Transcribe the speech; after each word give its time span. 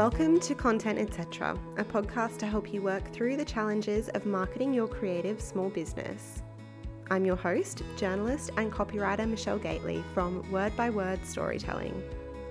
Welcome 0.00 0.40
to 0.40 0.54
Content 0.54 0.98
Etc., 0.98 1.58
a 1.76 1.84
podcast 1.84 2.38
to 2.38 2.46
help 2.46 2.72
you 2.72 2.80
work 2.80 3.12
through 3.12 3.36
the 3.36 3.44
challenges 3.44 4.08
of 4.08 4.24
marketing 4.24 4.72
your 4.72 4.88
creative 4.88 5.42
small 5.42 5.68
business. 5.68 6.42
I'm 7.10 7.26
your 7.26 7.36
host, 7.36 7.82
journalist, 7.98 8.50
and 8.56 8.72
copywriter 8.72 9.28
Michelle 9.28 9.58
Gately 9.58 10.02
from 10.14 10.50
Word 10.50 10.74
by 10.74 10.88
Word 10.88 11.26
Storytelling. 11.26 12.02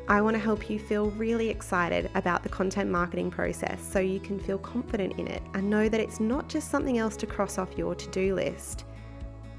I 0.07 0.21
want 0.21 0.35
to 0.35 0.39
help 0.39 0.69
you 0.69 0.77
feel 0.77 1.09
really 1.09 1.49
excited 1.49 2.11
about 2.13 2.43
the 2.43 2.49
content 2.49 2.91
marketing 2.91 3.31
process 3.31 3.81
so 3.81 3.97
you 3.97 4.19
can 4.19 4.37
feel 4.37 4.59
confident 4.59 5.17
in 5.17 5.25
it 5.25 5.41
and 5.55 5.71
know 5.71 5.89
that 5.89 5.99
it's 5.99 6.19
not 6.19 6.49
just 6.49 6.69
something 6.69 6.99
else 6.99 7.17
to 7.17 7.25
cross 7.25 7.57
off 7.57 7.75
your 7.75 7.95
to 7.95 8.07
do 8.11 8.35
list. 8.35 8.85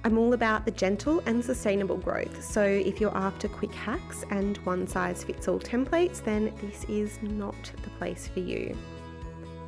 I'm 0.03 0.17
all 0.17 0.32
about 0.32 0.64
the 0.64 0.71
gentle 0.71 1.23
and 1.27 1.45
sustainable 1.45 1.98
growth. 1.98 2.43
So, 2.43 2.62
if 2.62 3.02
you're 3.02 3.15
after 3.15 3.48
quick 3.48 3.75
hacks 3.75 4.25
and 4.30 4.56
one 4.59 4.87
size 4.87 5.23
fits 5.23 5.47
all 5.47 5.61
templates, 5.61 6.25
then 6.25 6.55
this 6.62 6.84
is 6.84 7.19
not 7.23 7.70
the 7.83 7.91
place 7.91 8.27
for 8.27 8.41
you. 8.41 8.75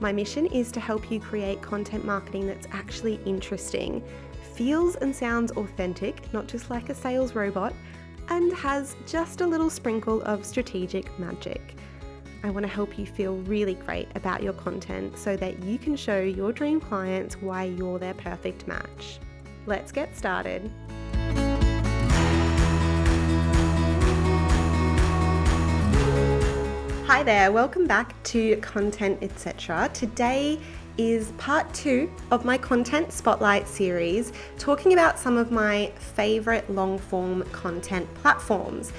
My 0.00 0.10
mission 0.10 0.46
is 0.46 0.72
to 0.72 0.80
help 0.80 1.10
you 1.10 1.20
create 1.20 1.60
content 1.60 2.06
marketing 2.06 2.46
that's 2.46 2.66
actually 2.72 3.20
interesting, 3.26 4.02
feels 4.54 4.96
and 4.96 5.14
sounds 5.14 5.52
authentic, 5.52 6.32
not 6.32 6.46
just 6.46 6.70
like 6.70 6.88
a 6.88 6.94
sales 6.94 7.34
robot, 7.34 7.74
and 8.30 8.52
has 8.54 8.96
just 9.06 9.42
a 9.42 9.46
little 9.46 9.68
sprinkle 9.68 10.22
of 10.22 10.46
strategic 10.46 11.18
magic. 11.18 11.76
I 12.42 12.50
want 12.50 12.64
to 12.64 12.72
help 12.72 12.98
you 12.98 13.04
feel 13.04 13.36
really 13.42 13.74
great 13.74 14.08
about 14.14 14.42
your 14.42 14.54
content 14.54 15.18
so 15.18 15.36
that 15.36 15.62
you 15.62 15.78
can 15.78 15.94
show 15.94 16.20
your 16.20 16.52
dream 16.52 16.80
clients 16.80 17.36
why 17.36 17.64
you're 17.64 17.98
their 17.98 18.14
perfect 18.14 18.66
match. 18.66 19.20
Let's 19.64 19.92
get 19.92 20.16
started. 20.16 20.68
Hi 27.06 27.22
there, 27.22 27.52
welcome 27.52 27.86
back 27.86 28.20
to 28.24 28.56
Content 28.56 29.22
Etc. 29.22 29.88
Today 29.94 30.58
is 30.98 31.30
part 31.32 31.72
two 31.72 32.10
of 32.32 32.44
my 32.44 32.58
Content 32.58 33.12
Spotlight 33.12 33.68
series, 33.68 34.32
talking 34.58 34.94
about 34.94 35.16
some 35.16 35.36
of 35.36 35.52
my 35.52 35.92
favorite 35.96 36.68
long 36.68 36.98
form 36.98 37.44
content 37.52 38.12
platforms. 38.14 38.92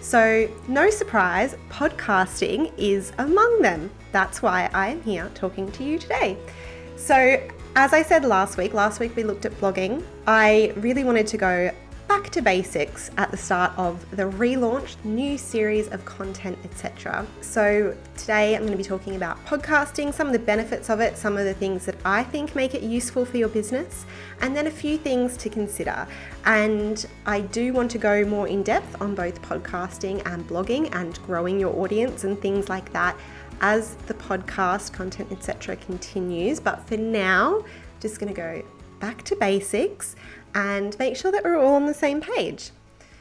So, 0.00 0.48
no 0.66 0.88
surprise, 0.88 1.56
podcasting 1.68 2.72
is 2.78 3.12
among 3.18 3.60
them. 3.60 3.90
That's 4.12 4.40
why 4.40 4.70
I 4.72 4.88
am 4.88 5.02
here 5.02 5.30
talking 5.34 5.70
to 5.72 5.84
you 5.84 5.98
today. 5.98 6.38
So, 6.96 7.38
as 7.76 7.92
I 7.92 8.02
said 8.02 8.24
last 8.24 8.56
week, 8.56 8.72
last 8.72 9.00
week 9.00 9.14
we 9.16 9.22
looked 9.22 9.44
at 9.44 9.52
blogging. 9.60 10.02
I 10.26 10.72
really 10.76 11.04
wanted 11.04 11.26
to 11.26 11.36
go 11.36 11.70
back 12.08 12.30
to 12.30 12.40
basics 12.40 13.10
at 13.18 13.30
the 13.30 13.36
start 13.36 13.70
of 13.76 14.02
the 14.16 14.22
relaunched 14.22 15.04
new 15.04 15.36
series 15.36 15.88
of 15.88 16.02
content, 16.06 16.56
etc. 16.64 17.26
So, 17.42 17.94
today 18.16 18.54
I'm 18.54 18.62
going 18.62 18.72
to 18.72 18.78
be 18.78 18.82
talking 18.82 19.16
about 19.16 19.44
podcasting, 19.44 20.14
some 20.14 20.26
of 20.26 20.32
the 20.32 20.38
benefits 20.38 20.88
of 20.88 21.00
it, 21.00 21.18
some 21.18 21.36
of 21.36 21.44
the 21.44 21.52
things 21.52 21.84
that 21.84 21.96
I 22.02 22.22
think 22.22 22.56
make 22.56 22.74
it 22.74 22.82
useful 22.82 23.26
for 23.26 23.36
your 23.36 23.48
business, 23.48 24.06
and 24.40 24.56
then 24.56 24.68
a 24.68 24.70
few 24.70 24.96
things 24.96 25.36
to 25.36 25.50
consider. 25.50 26.08
And 26.46 27.04
I 27.26 27.40
do 27.40 27.74
want 27.74 27.90
to 27.90 27.98
go 27.98 28.24
more 28.24 28.48
in 28.48 28.62
depth 28.62 29.02
on 29.02 29.14
both 29.14 29.42
podcasting 29.42 30.22
and 30.24 30.48
blogging 30.48 30.94
and 30.94 31.20
growing 31.26 31.60
your 31.60 31.78
audience 31.78 32.24
and 32.24 32.40
things 32.40 32.70
like 32.70 32.90
that 32.94 33.18
as 33.60 33.94
the 34.06 34.14
podcast 34.14 34.92
content 34.92 35.30
etc 35.32 35.76
continues. 35.76 36.60
But 36.60 36.86
for 36.86 36.96
now 36.96 37.64
just 38.00 38.20
going 38.20 38.32
to 38.32 38.40
go 38.40 38.62
back 39.00 39.22
to 39.24 39.36
basics 39.36 40.16
and 40.54 40.98
make 40.98 41.16
sure 41.16 41.32
that 41.32 41.44
we're 41.44 41.58
all 41.58 41.74
on 41.74 41.86
the 41.86 41.94
same 41.94 42.20
page. 42.20 42.70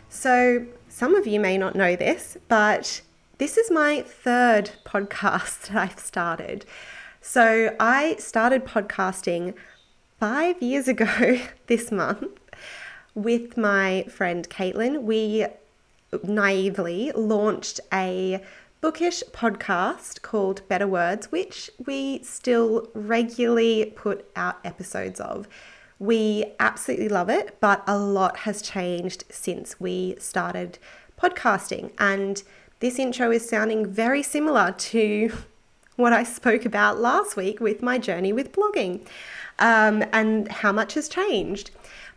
So 0.10 0.66
some 0.90 1.16
of 1.16 1.28
you 1.28 1.40
may 1.40 1.58
not 1.58 1.76
know 1.76 1.96
this 1.96 2.38
but 2.48 3.02
this 3.38 3.58
is 3.58 3.70
my 3.70 4.02
third 4.02 4.72
podcast 4.86 5.68
that 5.68 5.76
i've 5.78 6.00
started. 6.00 6.66
So 7.22 7.76
i 7.80 8.16
started 8.18 8.66
podcasting 8.66 9.54
five 10.20 10.62
years 10.62 10.88
ago 10.88 11.40
this 11.68 11.92
month 11.92 12.40
with 13.14 13.58
my 13.58 14.04
friend 14.10 14.48
caitlin. 14.50 15.04
We 15.04 15.46
naively 16.24 17.12
launched 17.14 17.80
a 17.92 18.42
bookish 18.86 19.24
podcast 19.32 20.22
called 20.22 20.62
Better 20.68 20.86
Words, 20.86 21.32
which 21.32 21.72
we 21.88 22.22
still 22.22 22.88
regularly 22.94 23.92
put 23.96 24.30
out 24.36 24.60
episodes 24.64 25.20
of. 25.20 25.48
We 25.98 26.54
absolutely 26.60 27.10
love 27.10 27.28
it, 27.28 27.58
but 27.60 27.84
a 27.88 27.98
lot 27.98 28.38
has 28.38 28.62
changed 28.62 29.24
since 29.32 29.80
we 29.80 30.16
started 30.20 30.78
podcasting. 31.20 31.94
And 31.98 32.44
this 32.80 33.00
intro 33.00 33.32
is 33.32 33.50
sounding 33.50 33.88
very 33.88 34.22
similar 34.22 34.72
to 34.72 35.36
what 35.96 36.14
I 36.14 36.22
spoke 36.22 36.64
about 36.64 37.00
last 37.00 37.36
week 37.36 37.60
with 37.60 37.82
my 37.82 37.98
journey 37.98 38.34
with 38.34 38.52
blogging 38.52 39.04
um, 39.58 40.04
and 40.14 40.48
how 40.52 40.72
much 40.72 40.94
has 40.94 41.10
changed. 41.10 41.72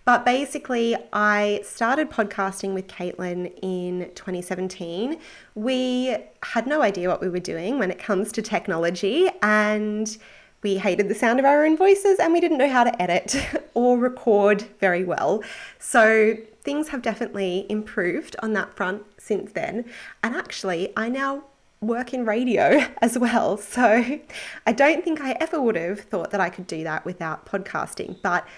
But 0.09 0.25
basically, 0.25 0.97
I 1.13 1.61
started 1.63 2.09
podcasting 2.11 2.73
with 2.73 2.87
Caitlin 2.87 3.53
in 3.61 4.11
2017. 4.15 5.19
We 5.55 6.17
had 6.43 6.67
no 6.67 6.81
idea 6.81 7.11
what 7.11 7.21
we 7.21 7.29
were 7.29 7.39
doing 7.39 7.79
when 7.79 7.91
it 7.91 7.99
comes 7.99 8.33
to 8.33 8.41
technology, 8.41 9.29
and 9.43 10.17
we 10.63 10.79
hated 10.79 11.11
the 11.11 11.15
sound 11.15 11.41
of 11.41 11.45
our 11.45 11.63
own 11.63 11.77
voices, 11.77 12.19
and 12.19 12.33
we 12.33 12.41
didn't 12.41 12.57
know 12.57 12.71
how 12.71 12.85
to 12.85 13.03
edit 13.03 13.37
or 13.75 13.99
record 13.99 14.63
very 14.81 15.05
well. 15.05 15.43
So 15.79 16.39
things 16.63 16.89
have 16.89 17.03
definitely 17.03 17.67
improved 17.69 18.35
on 18.43 18.55
that 18.55 18.75
front 18.75 19.03
since 19.19 19.53
then. 19.53 19.85
And 20.23 20.35
actually, 20.35 20.91
I 20.97 21.11
now 21.11 21.45
work 21.83 22.15
in 22.15 22.25
radio 22.25 22.81
as 23.03 23.19
well. 23.19 23.59
So 23.59 24.19
I 24.67 24.73
don't 24.73 25.05
think 25.05 25.21
I 25.21 25.33
ever 25.33 25.61
would 25.61 25.77
have 25.77 26.01
thought 26.01 26.31
that 26.31 26.41
I 26.41 26.49
could 26.49 26.67
do 26.67 26.83
that 26.85 27.05
without 27.05 27.45
podcasting. 27.45 28.17
But 28.23 28.49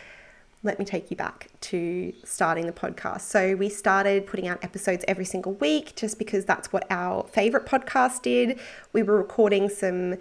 let 0.62 0.78
me 0.78 0.84
take 0.84 1.10
you 1.10 1.16
back 1.16 1.48
to 1.60 2.12
starting 2.25 2.66
the 2.66 2.72
podcast. 2.72 3.22
So, 3.22 3.54
we 3.56 3.69
started 3.69 4.26
putting 4.26 4.47
out 4.47 4.62
episodes 4.62 5.04
every 5.09 5.25
single 5.25 5.54
week 5.54 5.97
just 5.97 6.19
because 6.19 6.44
that's 6.44 6.72
what 6.72 6.87
our 6.91 7.26
favorite 7.28 7.65
podcast 7.65 8.22
did. 8.22 8.59
We 8.93 9.03
were 9.03 9.16
recording 9.16 9.69
some 9.70 10.16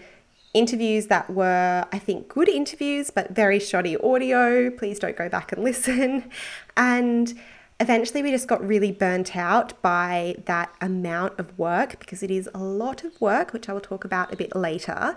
interviews 0.53 1.07
that 1.07 1.29
were, 1.29 1.85
I 1.91 1.99
think, 1.99 2.29
good 2.29 2.49
interviews, 2.49 3.11
but 3.11 3.31
very 3.31 3.59
shoddy 3.59 3.97
audio. 3.97 4.69
Please 4.71 4.97
don't 4.97 5.15
go 5.17 5.27
back 5.27 5.51
and 5.51 5.63
listen. 5.63 6.29
And 6.77 7.33
eventually, 7.81 8.23
we 8.23 8.31
just 8.31 8.47
got 8.47 8.65
really 8.65 8.93
burnt 8.93 9.35
out 9.35 9.81
by 9.81 10.35
that 10.45 10.73
amount 10.79 11.37
of 11.37 11.57
work 11.59 11.99
because 11.99 12.23
it 12.23 12.31
is 12.31 12.49
a 12.53 12.59
lot 12.59 13.03
of 13.03 13.19
work, 13.19 13.51
which 13.51 13.67
I 13.67 13.73
will 13.73 13.81
talk 13.81 14.05
about 14.05 14.31
a 14.31 14.37
bit 14.37 14.55
later 14.55 15.15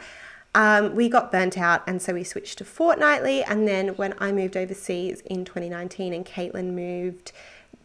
um, 0.54 0.94
we 0.94 1.08
got 1.08 1.32
burnt 1.32 1.56
out 1.56 1.82
and 1.86 2.00
so 2.02 2.12
we 2.14 2.24
switched 2.24 2.58
to 2.58 2.64
fortnightly. 2.64 3.42
And 3.42 3.66
then 3.66 3.88
when 3.90 4.14
I 4.18 4.32
moved 4.32 4.56
overseas 4.56 5.20
in 5.22 5.44
2019 5.44 6.12
and 6.12 6.26
Caitlin 6.26 6.74
moved 6.74 7.32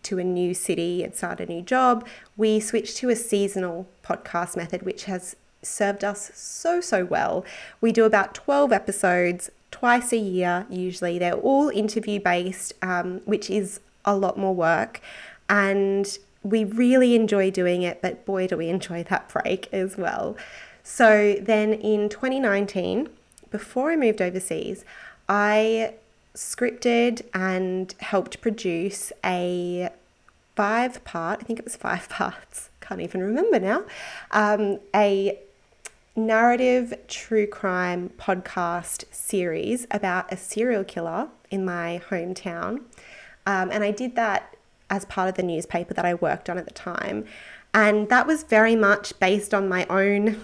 to 0.03 0.19
a 0.19 0.23
new 0.23 0.53
city 0.53 1.03
and 1.03 1.15
started 1.15 1.49
a 1.49 1.53
new 1.53 1.61
job, 1.61 2.07
we 2.35 2.59
switched 2.59 2.97
to 2.97 3.09
a 3.09 3.15
seasonal 3.15 3.87
podcast 4.03 4.57
method, 4.57 4.83
which 4.83 5.05
has 5.05 5.35
served 5.61 6.03
us 6.03 6.31
so, 6.33 6.81
so 6.81 7.05
well. 7.05 7.45
We 7.81 7.91
do 7.91 8.05
about 8.05 8.33
12 8.33 8.71
episodes 8.71 9.49
twice 9.71 10.11
a 10.11 10.17
year, 10.17 10.65
usually. 10.69 11.19
They're 11.19 11.33
all 11.33 11.69
interview 11.69 12.19
based, 12.19 12.73
um, 12.81 13.21
which 13.25 13.49
is 13.49 13.79
a 14.05 14.15
lot 14.15 14.37
more 14.37 14.55
work. 14.55 15.01
And 15.49 16.17
we 16.43 16.63
really 16.63 17.15
enjoy 17.15 17.51
doing 17.51 17.81
it, 17.81 18.01
but 18.01 18.25
boy, 18.25 18.47
do 18.47 18.57
we 18.57 18.69
enjoy 18.69 19.03
that 19.03 19.29
break 19.29 19.71
as 19.73 19.97
well. 19.97 20.35
So 20.89 21.35
then 21.41 21.73
in 21.73 22.07
2019, 22.07 23.09
before 23.51 23.91
I 23.91 23.97
moved 23.97 24.21
overseas, 24.21 24.85
I 25.27 25.95
scripted 26.33 27.23
and 27.33 27.93
helped 27.99 28.39
produce 28.39 29.11
a 29.23 29.89
five 30.55 31.03
part, 31.03 31.41
I 31.41 31.43
think 31.43 31.59
it 31.59 31.65
was 31.65 31.75
five 31.75 32.07
parts, 32.09 32.69
can't 32.79 33.01
even 33.01 33.21
remember 33.21 33.59
now, 33.59 33.83
um, 34.31 34.79
a 34.95 35.37
narrative 36.15 36.93
true 37.09 37.45
crime 37.45 38.09
podcast 38.17 39.03
series 39.11 39.87
about 39.91 40.31
a 40.31 40.37
serial 40.37 40.85
killer 40.85 41.27
in 41.51 41.65
my 41.65 42.01
hometown. 42.09 42.77
Um, 43.45 43.69
and 43.71 43.83
I 43.83 43.91
did 43.91 44.15
that 44.15 44.55
as 44.89 45.03
part 45.03 45.27
of 45.27 45.35
the 45.35 45.43
newspaper 45.43 45.93
that 45.93 46.05
I 46.05 46.13
worked 46.13 46.49
on 46.49 46.57
at 46.57 46.65
the 46.65 46.73
time. 46.73 47.25
And 47.73 48.07
that 48.07 48.25
was 48.25 48.43
very 48.43 48.77
much 48.77 49.19
based 49.19 49.53
on 49.53 49.67
my 49.67 49.85
own 49.89 50.39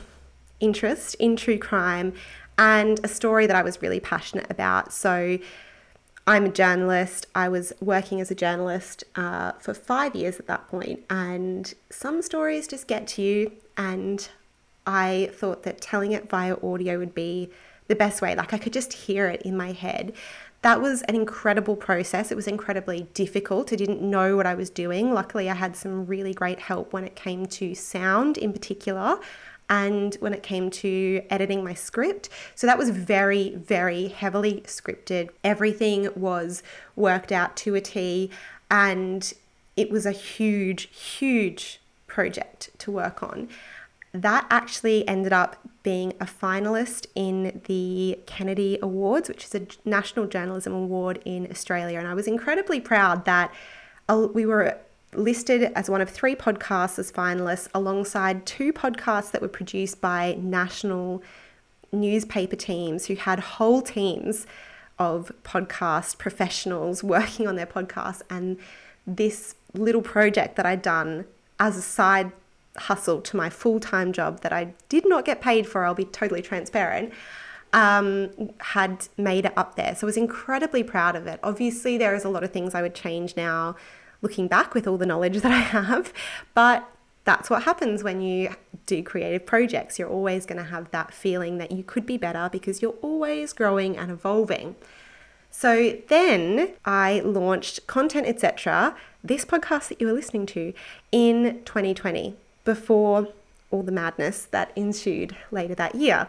interest 0.64 1.16
in 1.16 1.36
true 1.36 1.58
crime 1.60 2.14
and 2.58 3.00
a 3.04 3.08
story 3.08 3.48
that 3.48 3.56
I 3.56 3.64
was 3.64 3.82
really 3.82 4.00
passionate 4.00 4.48
about. 4.50 4.94
So, 4.94 5.40
I'm 6.26 6.46
a 6.46 6.50
journalist. 6.50 7.26
I 7.36 7.50
was 7.50 7.74
working 7.82 8.22
as 8.22 8.32
a 8.32 8.36
journalist 8.36 9.04
uh, 9.16 9.54
for 9.60 9.74
five 9.74 10.16
years 10.16 10.40
at 10.40 10.48
that 10.48 10.68
point, 10.70 11.04
and 11.10 11.74
some 11.90 12.22
stories 12.22 12.68
just 12.68 12.88
get 12.88 13.08
to 13.08 13.22
you. 13.22 13.52
And 13.76 14.28
I 14.88 15.32
thought 15.34 15.64
that 15.64 15.82
telling 15.82 16.14
it 16.14 16.30
via 16.30 16.56
audio 16.64 16.98
would 16.98 17.14
be 17.14 17.50
the 17.88 17.96
best 17.96 18.22
way. 18.22 18.36
Like 18.36 18.54
I 18.54 18.58
could 18.58 18.74
just 18.74 18.94
hear 18.94 19.28
it 19.28 19.42
in 19.42 19.58
my 19.58 19.74
head. 19.74 20.14
That 20.62 20.82
was 20.82 21.02
an 21.04 21.16
incredible 21.16 21.76
process. 21.76 22.32
It 22.32 22.36
was 22.36 22.48
incredibly 22.48 23.10
difficult. 23.14 23.74
I 23.74 23.76
didn't 23.76 24.02
know 24.02 24.38
what 24.38 24.46
I 24.46 24.56
was 24.56 24.70
doing. 24.70 25.14
Luckily, 25.14 25.50
I 25.50 25.56
had 25.56 25.76
some 25.76 26.06
really 26.06 26.34
great 26.34 26.60
help 26.60 26.94
when 26.94 27.04
it 27.04 27.16
came 27.16 27.48
to 27.48 27.76
sound 27.76 28.38
in 28.38 28.54
particular 28.54 29.20
and 29.70 30.16
when 30.16 30.34
it 30.34 30.44
came 30.44 30.70
to 30.70 31.24
editing 31.30 31.64
my 31.64 31.74
script. 31.74 32.30
So 32.56 32.68
that 32.68 32.78
was 32.78 32.90
very, 32.90 33.56
very 33.56 34.08
heavily 34.10 34.62
scripted. 34.66 35.30
Everything 35.44 36.10
was 36.16 36.64
worked 36.96 37.32
out 37.32 37.56
to 37.58 37.76
a 37.76 37.82
T, 37.82 38.30
and 38.70 39.34
it 39.76 39.90
was 39.90 40.06
a 40.06 40.12
huge, 40.12 40.90
huge 40.90 41.80
project 42.08 42.70
to 42.80 42.92
work 42.92 43.24
on. 43.24 43.50
That 44.14 44.46
actually 44.52 45.08
ended 45.08 45.34
up 45.34 45.58
being 45.82 46.14
a 46.20 46.26
finalist 46.26 47.08
in 47.16 47.62
the 47.66 48.20
Kennedy 48.28 48.78
Awards, 48.82 49.28
which 49.28 49.46
is 49.46 49.56
a 49.56 49.66
national 49.86 50.28
journalism 50.28 50.72
award 50.72 51.20
in 51.26 51.48
Australia. 51.50 51.98
And 51.98 52.08
I 52.08 52.14
was 52.14 52.28
incredibly 52.28 52.80
proud 52.80 53.26
that 53.26 53.52
uh, 54.08 54.28
we 54.32 54.46
were 54.46 54.78
listed 55.16 55.72
as 55.76 55.90
one 55.90 56.02
of 56.02 56.10
three 56.10 56.36
podcasts 56.36 57.00
as 57.00 57.12
finalists, 57.12 57.68
alongside 57.74 58.46
two 58.46 58.74
podcasts 58.74 59.32
that 59.32 59.42
were 59.42 59.48
produced 59.48 60.02
by 60.02 60.38
national 60.40 61.24
newspaper 61.92 62.56
teams 62.56 63.06
who 63.06 63.16
had 63.16 63.40
whole 63.40 63.82
teams 63.82 64.46
of 65.00 65.32
podcast 65.44 66.18
professionals 66.18 67.04
working 67.16 67.48
on 67.48 67.56
their 67.56 67.66
podcasts. 67.66 68.22
And 68.30 68.58
this 69.06 69.56
little 69.74 70.02
project 70.02 70.56
that 70.56 70.66
I'd 70.66 70.82
done 70.82 71.26
as 71.60 71.78
a 71.78 71.82
side 71.82 72.32
hustle 72.76 73.22
to 73.22 73.38
my 73.38 73.50
full 73.50 73.80
time 73.80 74.12
job 74.12 74.42
that 74.42 74.52
I 74.52 74.74
did 74.90 75.08
not 75.08 75.26
get 75.26 75.42
paid 75.42 75.68
for, 75.68 75.86
I'll 75.86 75.94
be 75.94 76.06
totally 76.06 76.42
transparent. 76.42 77.14
Um, 77.72 78.52
had 78.60 79.08
made 79.18 79.46
it 79.46 79.54
up 79.58 79.76
there. 79.76 79.96
So 79.96 80.06
I 80.06 80.08
was 80.08 80.18
incredibly 80.18 80.84
proud 80.84 81.16
of 81.16 81.26
it. 81.26 81.40
Obviously, 81.42 81.98
there 81.98 82.14
is 82.14 82.24
a 82.24 82.30
lot 82.30 82.44
of 82.44 82.52
things 82.52 82.76
I 82.76 82.84
would 82.84 82.94
change 82.94 83.36
now 83.36 83.76
looking 84.24 84.48
back 84.48 84.74
with 84.74 84.88
all 84.88 84.98
the 84.98 85.06
knowledge 85.06 85.42
that 85.42 85.52
I 85.52 85.60
have. 85.60 86.12
But 86.56 86.90
that's 87.26 87.50
what 87.50 87.64
happens 87.64 88.04
when 88.04 88.22
you 88.22 88.56
do 88.88 89.04
creative 89.04 89.46
projects. 89.46 90.00
You're 90.00 90.10
always 90.10 90.48
going 90.48 90.58
to 90.58 90.70
have 90.70 90.90
that 90.92 91.14
feeling 91.14 91.60
that 91.60 91.72
you 91.72 91.84
could 91.84 92.06
be 92.06 92.18
better 92.18 92.50
because 92.52 92.82
you're 92.82 92.96
always 93.02 93.54
growing 93.54 93.96
and 93.96 94.10
evolving. 94.10 94.76
So 95.52 96.00
then 96.08 96.74
I 96.84 97.20
launched 97.20 97.86
Content 97.86 98.26
Etc., 98.26 98.96
this 99.24 99.46
podcast 99.46 99.90
that 99.90 100.02
you 100.02 100.08
were 100.08 100.14
listening 100.14 100.48
to, 100.48 100.74
in 101.12 101.62
2020 101.64 102.36
before 102.66 103.28
all 103.70 103.84
the 103.84 103.92
madness 103.92 104.46
that 104.46 104.72
ensued 104.76 105.38
later 105.52 105.76
that 105.76 105.96
year. 105.96 106.28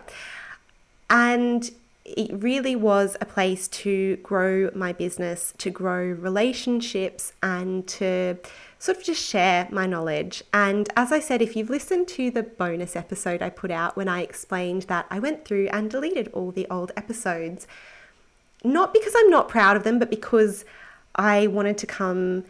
And 1.09 1.71
it 2.05 2.31
really 2.33 2.77
was 2.77 3.17
a 3.21 3.25
place 3.25 3.67
to 3.67 4.17
grow 4.17 4.71
my 4.75 4.93
business, 4.93 5.55
to 5.59 5.71
grow 5.71 6.05
relationships, 6.05 7.33
and 7.43 7.87
to 7.87 8.37
sort 8.79 8.99
of 8.99 9.05
just 9.05 9.25
share 9.25 9.67
my 9.71 9.87
knowledge. 9.87 10.43
And 10.53 10.91
as 10.97 11.11
I 11.11 11.21
said, 11.21 11.41
if 11.41 11.57
you've 11.57 11.71
listened 11.71 12.07
to 12.09 12.31
the 12.31 12.43
bonus 12.43 12.95
episode 12.95 13.41
I 13.41 13.49
put 13.49 13.71
out 13.71 13.97
when 13.97 14.09
I 14.09 14.21
explained 14.21 14.83
that 14.83 15.07
I 15.11 15.19
went 15.19 15.47
through 15.47 15.69
and 15.73 15.91
deleted 15.91 16.29
all 16.35 16.51
the 16.51 16.67
old 16.71 16.93
episodes, 16.95 17.67
not 18.63 18.93
because 18.93 19.15
I'm 19.17 19.31
not 19.31 19.49
proud 19.49 19.77
of 19.77 19.85
them, 19.85 19.99
but 19.99 20.11
because 20.11 20.67
I 21.17 21.47
wanted 21.47 21.79
to 21.79 21.87
come 21.87 22.45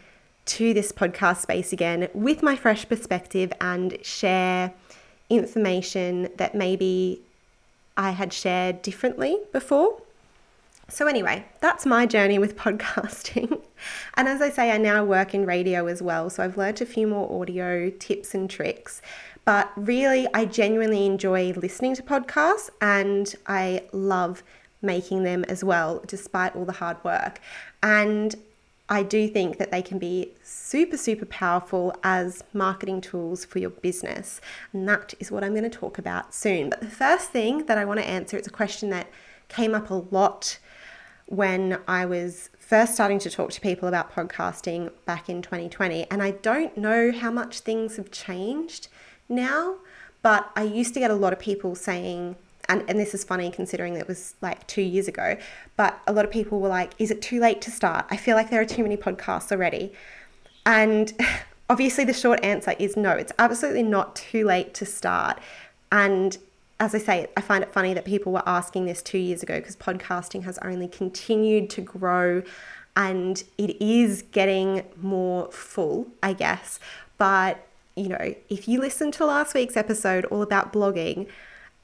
to 0.46 0.74
this 0.74 0.90
podcast 0.90 1.42
space 1.42 1.72
again 1.72 2.08
with 2.12 2.42
my 2.42 2.56
fresh 2.56 2.88
perspective 2.88 3.52
and 3.60 3.98
share 4.04 4.72
information 5.30 6.28
that 6.36 6.54
maybe 6.54 7.23
I 7.96 8.10
had 8.10 8.32
shared 8.32 8.82
differently 8.82 9.38
before. 9.52 10.00
So, 10.88 11.06
anyway, 11.06 11.46
that's 11.60 11.86
my 11.86 12.06
journey 12.06 12.38
with 12.38 12.56
podcasting. 12.64 13.60
and 14.14 14.28
as 14.28 14.42
I 14.42 14.50
say, 14.50 14.70
I 14.70 14.78
now 14.78 15.04
work 15.04 15.34
in 15.34 15.46
radio 15.46 15.86
as 15.86 16.02
well. 16.02 16.28
So, 16.30 16.42
I've 16.42 16.56
learned 16.56 16.80
a 16.80 16.86
few 16.86 17.06
more 17.06 17.40
audio 17.40 17.90
tips 17.90 18.34
and 18.34 18.50
tricks. 18.50 19.00
But 19.44 19.70
really, 19.76 20.26
I 20.32 20.46
genuinely 20.46 21.04
enjoy 21.06 21.52
listening 21.52 21.94
to 21.96 22.02
podcasts 22.02 22.70
and 22.80 23.34
I 23.46 23.82
love 23.92 24.42
making 24.80 25.22
them 25.24 25.44
as 25.44 25.62
well, 25.62 26.02
despite 26.06 26.56
all 26.56 26.64
the 26.64 26.72
hard 26.72 27.02
work. 27.04 27.40
And 27.82 28.34
I 28.88 29.02
do 29.02 29.28
think 29.28 29.56
that 29.56 29.70
they 29.70 29.80
can 29.80 29.98
be 29.98 30.34
super, 30.42 30.98
super 30.98 31.24
powerful 31.24 31.94
as 32.02 32.44
marketing 32.52 33.00
tools 33.00 33.44
for 33.44 33.58
your 33.58 33.70
business. 33.70 34.42
And 34.72 34.86
that 34.88 35.14
is 35.18 35.30
what 35.30 35.42
I'm 35.42 35.52
going 35.52 35.68
to 35.68 35.70
talk 35.70 35.96
about 35.96 36.34
soon. 36.34 36.68
But 36.68 36.80
the 36.80 36.90
first 36.90 37.30
thing 37.30 37.64
that 37.66 37.78
I 37.78 37.84
want 37.86 38.00
to 38.00 38.06
answer 38.06 38.36
it's 38.36 38.48
a 38.48 38.52
question 38.52 38.90
that 38.90 39.08
came 39.48 39.74
up 39.74 39.90
a 39.90 39.94
lot 39.94 40.58
when 41.26 41.78
I 41.88 42.04
was 42.04 42.50
first 42.58 42.94
starting 42.94 43.18
to 43.20 43.30
talk 43.30 43.50
to 43.52 43.60
people 43.60 43.88
about 43.88 44.12
podcasting 44.12 44.90
back 45.06 45.30
in 45.30 45.40
2020. 45.40 46.10
And 46.10 46.22
I 46.22 46.32
don't 46.32 46.76
know 46.76 47.10
how 47.10 47.30
much 47.30 47.60
things 47.60 47.96
have 47.96 48.10
changed 48.10 48.88
now, 49.30 49.76
but 50.20 50.50
I 50.54 50.64
used 50.64 50.92
to 50.94 51.00
get 51.00 51.10
a 51.10 51.14
lot 51.14 51.32
of 51.32 51.38
people 51.38 51.74
saying, 51.74 52.36
and, 52.68 52.84
and 52.88 52.98
this 52.98 53.14
is 53.14 53.24
funny 53.24 53.50
considering 53.50 53.94
it 53.94 54.08
was 54.08 54.34
like 54.40 54.66
two 54.66 54.82
years 54.82 55.08
ago, 55.08 55.36
but 55.76 56.00
a 56.06 56.12
lot 56.12 56.24
of 56.24 56.30
people 56.30 56.60
were 56.60 56.68
like, 56.68 56.92
is 56.98 57.10
it 57.10 57.20
too 57.20 57.40
late 57.40 57.60
to 57.62 57.70
start? 57.70 58.06
I 58.10 58.16
feel 58.16 58.36
like 58.36 58.50
there 58.50 58.60
are 58.60 58.66
too 58.66 58.82
many 58.82 58.96
podcasts 58.96 59.52
already. 59.52 59.92
And 60.66 61.12
obviously, 61.70 62.04
the 62.04 62.14
short 62.14 62.42
answer 62.44 62.74
is 62.78 62.96
no, 62.96 63.12
it's 63.12 63.32
absolutely 63.38 63.82
not 63.82 64.16
too 64.16 64.44
late 64.44 64.74
to 64.74 64.86
start. 64.86 65.40
And 65.92 66.36
as 66.80 66.94
I 66.94 66.98
say, 66.98 67.28
I 67.36 67.40
find 67.40 67.62
it 67.62 67.72
funny 67.72 67.94
that 67.94 68.04
people 68.04 68.32
were 68.32 68.42
asking 68.46 68.86
this 68.86 69.02
two 69.02 69.18
years 69.18 69.42
ago 69.42 69.58
because 69.58 69.76
podcasting 69.76 70.42
has 70.44 70.58
only 70.58 70.88
continued 70.88 71.70
to 71.70 71.80
grow 71.80 72.42
and 72.96 73.42
it 73.58 73.80
is 73.80 74.22
getting 74.22 74.84
more 75.00 75.50
full, 75.50 76.08
I 76.22 76.32
guess. 76.32 76.78
But, 77.18 77.66
you 77.96 78.08
know, 78.08 78.34
if 78.48 78.68
you 78.68 78.80
listen 78.80 79.10
to 79.12 79.26
last 79.26 79.54
week's 79.54 79.76
episode 79.76 80.24
all 80.26 80.42
about 80.42 80.72
blogging, 80.72 81.28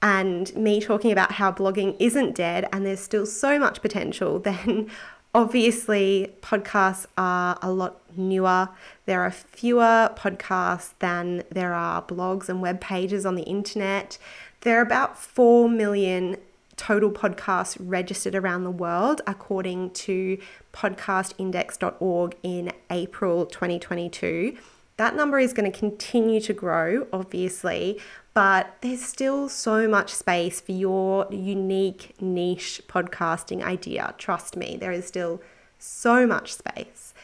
and 0.02 0.54
me 0.56 0.80
talking 0.80 1.12
about 1.12 1.32
how 1.32 1.52
blogging 1.52 1.96
isn't 1.98 2.34
dead 2.34 2.68
and 2.72 2.86
there's 2.86 3.00
still 3.00 3.26
so 3.26 3.58
much 3.58 3.82
potential, 3.82 4.38
then 4.40 4.90
obviously 5.34 6.34
podcasts 6.42 7.06
are 7.16 7.58
a 7.62 7.70
lot 7.70 8.00
newer. 8.16 8.68
There 9.06 9.22
are 9.22 9.30
fewer 9.30 10.10
podcasts 10.16 10.92
than 10.98 11.44
there 11.50 11.74
are 11.74 12.02
blogs 12.02 12.48
and 12.48 12.60
web 12.60 12.80
pages 12.80 13.26
on 13.26 13.34
the 13.34 13.42
internet. 13.42 14.18
There 14.62 14.78
are 14.78 14.82
about 14.82 15.18
4 15.18 15.68
million 15.68 16.36
total 16.76 17.10
podcasts 17.10 17.76
registered 17.78 18.34
around 18.34 18.64
the 18.64 18.70
world, 18.70 19.20
according 19.26 19.90
to 19.90 20.38
podcastindex.org 20.72 22.36
in 22.42 22.72
April 22.90 23.44
2022. 23.44 24.56
That 25.00 25.16
number 25.16 25.38
is 25.38 25.54
going 25.54 25.72
to 25.72 25.78
continue 25.78 26.42
to 26.42 26.52
grow, 26.52 27.06
obviously, 27.10 27.98
but 28.34 28.76
there's 28.82 29.02
still 29.02 29.48
so 29.48 29.88
much 29.88 30.12
space 30.12 30.60
for 30.60 30.72
your 30.72 31.26
unique 31.30 32.20
niche 32.20 32.82
podcasting 32.86 33.62
idea. 33.62 34.14
Trust 34.18 34.56
me, 34.56 34.76
there 34.78 34.92
is 34.92 35.06
still 35.06 35.40
so 35.78 36.26
much 36.26 36.52
space. 36.52 37.14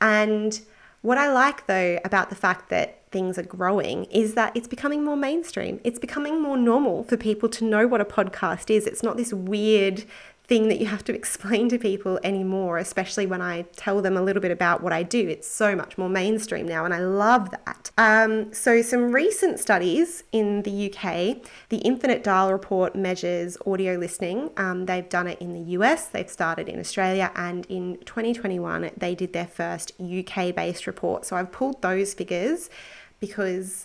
And 0.00 0.60
what 1.02 1.18
I 1.18 1.32
like 1.32 1.66
though 1.66 1.98
about 2.04 2.28
the 2.28 2.36
fact 2.36 2.68
that 2.68 3.10
things 3.10 3.36
are 3.36 3.42
growing 3.42 4.04
is 4.04 4.34
that 4.34 4.56
it's 4.56 4.68
becoming 4.68 5.04
more 5.04 5.16
mainstream. 5.16 5.80
It's 5.82 5.98
becoming 5.98 6.40
more 6.40 6.56
normal 6.56 7.02
for 7.02 7.16
people 7.16 7.48
to 7.48 7.64
know 7.64 7.88
what 7.88 8.00
a 8.00 8.04
podcast 8.04 8.70
is. 8.70 8.86
It's 8.86 9.02
not 9.02 9.16
this 9.16 9.32
weird 9.32 10.04
thing 10.48 10.68
that 10.68 10.80
you 10.80 10.86
have 10.86 11.04
to 11.04 11.14
explain 11.20 11.68
to 11.68 11.78
people 11.78 12.18
anymore, 12.24 12.78
especially 12.78 13.26
when 13.26 13.40
I 13.40 13.62
tell 13.76 14.02
them 14.02 14.16
a 14.16 14.22
little 14.22 14.42
bit 14.42 14.50
about 14.50 14.82
what 14.82 14.92
I 14.92 15.02
do. 15.02 15.28
It's 15.28 15.46
so 15.46 15.76
much 15.76 15.96
more 15.96 16.08
mainstream 16.08 16.66
now, 16.66 16.84
and 16.84 16.92
I 16.92 17.00
love 17.00 17.50
that. 17.50 17.90
Um, 17.98 18.52
so, 18.52 18.82
some 18.82 19.12
recent 19.12 19.60
studies 19.60 20.24
in 20.32 20.62
the 20.62 20.90
UK, 20.90 21.36
the 21.68 21.78
Infinite 21.78 22.24
Dial 22.24 22.50
Report 22.50 22.96
measures 22.96 23.56
audio 23.66 23.96
listening. 23.96 24.50
Um, 24.56 24.86
they've 24.86 25.08
done 25.08 25.26
it 25.28 25.40
in 25.40 25.52
the 25.52 25.72
US, 25.72 26.06
they've 26.06 26.30
started 26.30 26.68
in 26.68 26.80
Australia, 26.80 27.30
and 27.36 27.66
in 27.66 27.98
2021, 28.06 28.90
they 28.96 29.14
did 29.14 29.32
their 29.32 29.46
first 29.46 29.92
UK 30.00 30.54
based 30.54 30.86
report. 30.86 31.26
So, 31.26 31.36
I've 31.36 31.52
pulled 31.52 31.82
those 31.82 32.14
figures 32.14 32.70
because. 33.20 33.84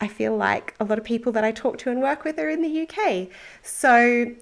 I 0.00 0.08
feel 0.08 0.36
like 0.36 0.74
a 0.80 0.84
lot 0.84 0.98
of 0.98 1.04
people 1.04 1.30
that 1.30 1.44
I 1.44 1.52
talk 1.52 1.78
to 1.78 1.90
and 1.92 2.02
work 2.02 2.24
with 2.24 2.36
are 2.36 2.48
in 2.48 2.60
the 2.60 2.88
UK. 2.88 3.28
So 3.62 4.34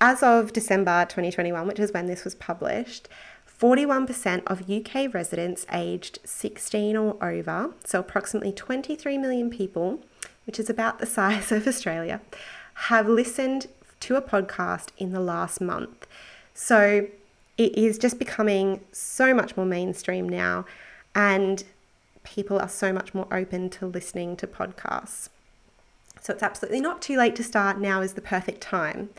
as 0.00 0.22
of 0.22 0.52
December 0.52 1.04
2021, 1.04 1.66
which 1.66 1.78
is 1.78 1.92
when 1.92 2.06
this 2.06 2.24
was 2.24 2.34
published, 2.34 3.08
41% 3.60 4.42
of 4.46 4.70
UK 4.70 5.12
residents 5.12 5.66
aged 5.72 6.20
16 6.24 6.96
or 6.96 7.16
over, 7.22 7.74
so 7.84 7.98
approximately 8.00 8.52
23 8.52 9.18
million 9.18 9.50
people, 9.50 10.00
which 10.46 10.60
is 10.60 10.70
about 10.70 10.98
the 10.98 11.06
size 11.18 11.50
of 11.50 11.66
Australia, 11.66 12.20
have 12.74 13.08
listened 13.08 13.66
to 14.00 14.14
a 14.14 14.22
podcast 14.22 14.90
in 14.96 15.12
the 15.12 15.20
last 15.20 15.60
month. 15.60 16.06
So 16.54 17.08
it 17.56 17.76
is 17.76 17.98
just 17.98 18.20
becoming 18.20 18.80
so 18.92 19.34
much 19.34 19.56
more 19.56 19.66
mainstream 19.66 20.28
now, 20.28 20.64
and 21.14 21.64
people 22.22 22.60
are 22.60 22.68
so 22.68 22.92
much 22.92 23.12
more 23.12 23.26
open 23.32 23.70
to 23.70 23.86
listening 23.86 24.36
to 24.36 24.46
podcasts. 24.46 25.28
So 26.20 26.32
it's 26.32 26.42
absolutely 26.42 26.80
not 26.80 27.02
too 27.02 27.16
late 27.16 27.34
to 27.36 27.42
start. 27.42 27.78
Now 27.80 28.00
is 28.02 28.12
the 28.12 28.20
perfect 28.20 28.60
time. 28.60 29.10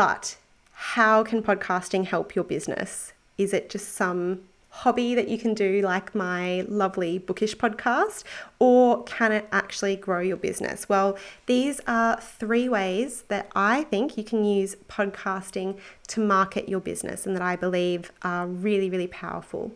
But 0.00 0.38
how 0.72 1.22
can 1.22 1.42
podcasting 1.42 2.06
help 2.06 2.34
your 2.34 2.42
business? 2.42 3.12
Is 3.36 3.52
it 3.52 3.68
just 3.68 3.92
some 3.92 4.40
hobby 4.70 5.14
that 5.14 5.28
you 5.28 5.36
can 5.36 5.52
do, 5.52 5.82
like 5.82 6.14
my 6.14 6.62
lovely 6.68 7.18
bookish 7.18 7.54
podcast, 7.54 8.24
or 8.58 9.04
can 9.04 9.30
it 9.30 9.46
actually 9.52 9.96
grow 9.96 10.20
your 10.20 10.38
business? 10.38 10.88
Well, 10.88 11.18
these 11.44 11.82
are 11.86 12.18
three 12.18 12.66
ways 12.66 13.24
that 13.28 13.50
I 13.54 13.82
think 13.82 14.16
you 14.16 14.24
can 14.24 14.42
use 14.42 14.74
podcasting 14.88 15.78
to 16.08 16.20
market 16.26 16.66
your 16.66 16.80
business 16.80 17.26
and 17.26 17.36
that 17.36 17.42
I 17.42 17.56
believe 17.56 18.10
are 18.22 18.46
really, 18.46 18.88
really 18.88 19.06
powerful. 19.06 19.70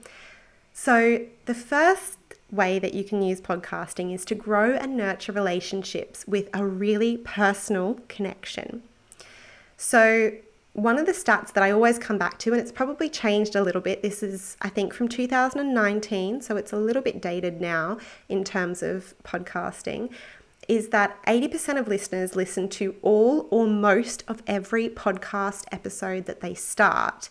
So, 0.73 1.27
the 1.45 1.55
first 1.55 2.17
way 2.51 2.79
that 2.79 2.95
you 2.95 3.05
can 3.05 3.21
use 3.21 3.43
podcasting 3.43 4.15
is 4.15 4.25
to 4.25 4.35
grow 4.35 4.73
and 4.73 4.97
nurture 4.97 5.33
relationships 5.33 6.27
with 6.27 6.49
a 6.55 6.65
really 6.65 7.19
personal 7.19 8.01
connection. 8.09 8.85
So, 9.87 10.33
one 10.73 10.99
of 10.99 11.05
the 11.05 11.13
stats 11.13 11.53
that 11.53 11.63
I 11.63 11.71
always 11.71 11.99
come 11.99 12.17
back 12.17 12.39
to, 12.39 12.53
and 12.53 12.59
it's 12.61 12.73
probably 12.73 13.11
changed 13.11 13.55
a 13.55 13.63
little 13.63 13.83
bit, 13.83 14.01
this 14.01 14.23
is, 14.23 14.57
I 14.63 14.71
think, 14.71 14.95
from 14.95 15.09
2019, 15.09 16.41
so 16.41 16.57
it's 16.57 16.73
a 16.73 16.79
little 16.79 17.03
bit 17.03 17.21
dated 17.21 17.61
now 17.61 17.99
in 18.31 18.45
terms 18.45 18.83
of 18.83 19.13
podcasting, 19.25 20.09
is 20.69 20.89
that 20.89 21.23
80% 21.27 21.79
of 21.79 21.87
listeners 21.87 22.35
listen 22.35 22.71
to 22.71 22.97
all 23.03 23.47
or 23.51 23.67
most 23.67 24.25
of 24.27 24.43
every 24.47 24.89
podcast 24.89 25.65
episode 25.71 26.25
that 26.25 26.41
they 26.41 26.55
start 26.55 27.29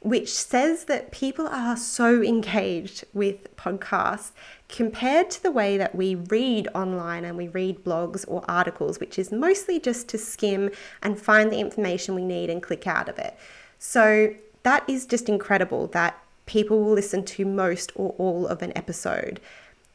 which 0.00 0.32
says 0.32 0.84
that 0.84 1.10
people 1.10 1.48
are 1.48 1.76
so 1.76 2.22
engaged 2.22 3.04
with 3.12 3.54
podcasts 3.56 4.30
compared 4.68 5.28
to 5.30 5.42
the 5.42 5.50
way 5.50 5.76
that 5.76 5.94
we 5.94 6.14
read 6.14 6.68
online 6.74 7.24
and 7.24 7.36
we 7.36 7.48
read 7.48 7.82
blogs 7.84 8.24
or 8.28 8.44
articles, 8.48 9.00
which 9.00 9.18
is 9.18 9.32
mostly 9.32 9.80
just 9.80 10.08
to 10.08 10.16
skim 10.16 10.70
and 11.02 11.18
find 11.18 11.50
the 11.50 11.58
information 11.58 12.14
we 12.14 12.24
need 12.24 12.48
and 12.48 12.62
click 12.62 12.86
out 12.86 13.08
of 13.08 13.18
it. 13.18 13.36
So 13.78 14.34
that 14.62 14.88
is 14.88 15.04
just 15.04 15.28
incredible 15.28 15.88
that 15.88 16.16
people 16.46 16.82
will 16.82 16.92
listen 16.92 17.24
to 17.24 17.44
most 17.44 17.90
or 17.96 18.14
all 18.18 18.46
of 18.46 18.62
an 18.62 18.72
episode. 18.76 19.40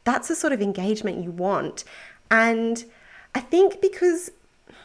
That's 0.04 0.28
the 0.28 0.36
sort 0.36 0.52
of 0.52 0.60
engagement 0.60 1.24
you 1.24 1.30
want. 1.30 1.84
And 2.30 2.84
I 3.34 3.40
think 3.40 3.80
because 3.80 4.30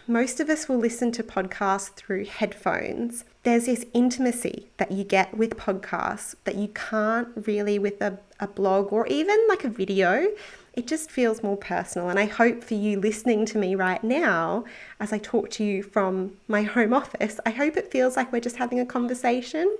most 0.10 0.40
of 0.40 0.50
us 0.50 0.68
will 0.68 0.80
listen 0.80 1.12
to 1.12 1.22
podcasts 1.22 1.94
through 1.94 2.26
headphones. 2.26 3.26
There's 3.44 3.68
this 3.68 3.86
intimacy 3.94 4.68
that 4.78 4.92
you 4.92 5.04
get 5.04 5.38
with 5.38 5.56
podcasts 5.56 6.34
that 6.46 6.56
you 6.56 6.70
can't 6.70 7.28
really 7.46 7.78
with 7.78 8.02
a, 8.02 8.18
a 8.40 8.48
blog 8.48 8.92
or 8.92 9.06
even 9.06 9.40
like 9.48 9.64
a 9.64 9.70
video. 9.70 10.30
It 10.74 10.88
just 10.88 11.12
feels 11.12 11.44
more 11.44 11.58
personal. 11.58 12.10
And 12.10 12.18
I 12.18 12.26
hope 12.26 12.64
for 12.64 12.74
you 12.74 13.00
listening 13.00 13.46
to 13.48 13.60
me 13.60 13.76
right 13.76 14.04
now, 14.04 14.66
as 15.00 15.14
I 15.14 15.20
talk 15.20 15.52
to 15.52 15.64
you 15.64 15.84
from 15.84 16.38
my 16.48 16.64
home 16.64 16.92
office, 16.92 17.40
I 17.46 17.52
hope 17.52 17.78
it 17.78 17.92
feels 17.92 18.18
like 18.18 18.32
we're 18.32 18.42
just 18.42 18.56
having 18.56 18.80
a 18.80 18.88
conversation. 18.88 19.78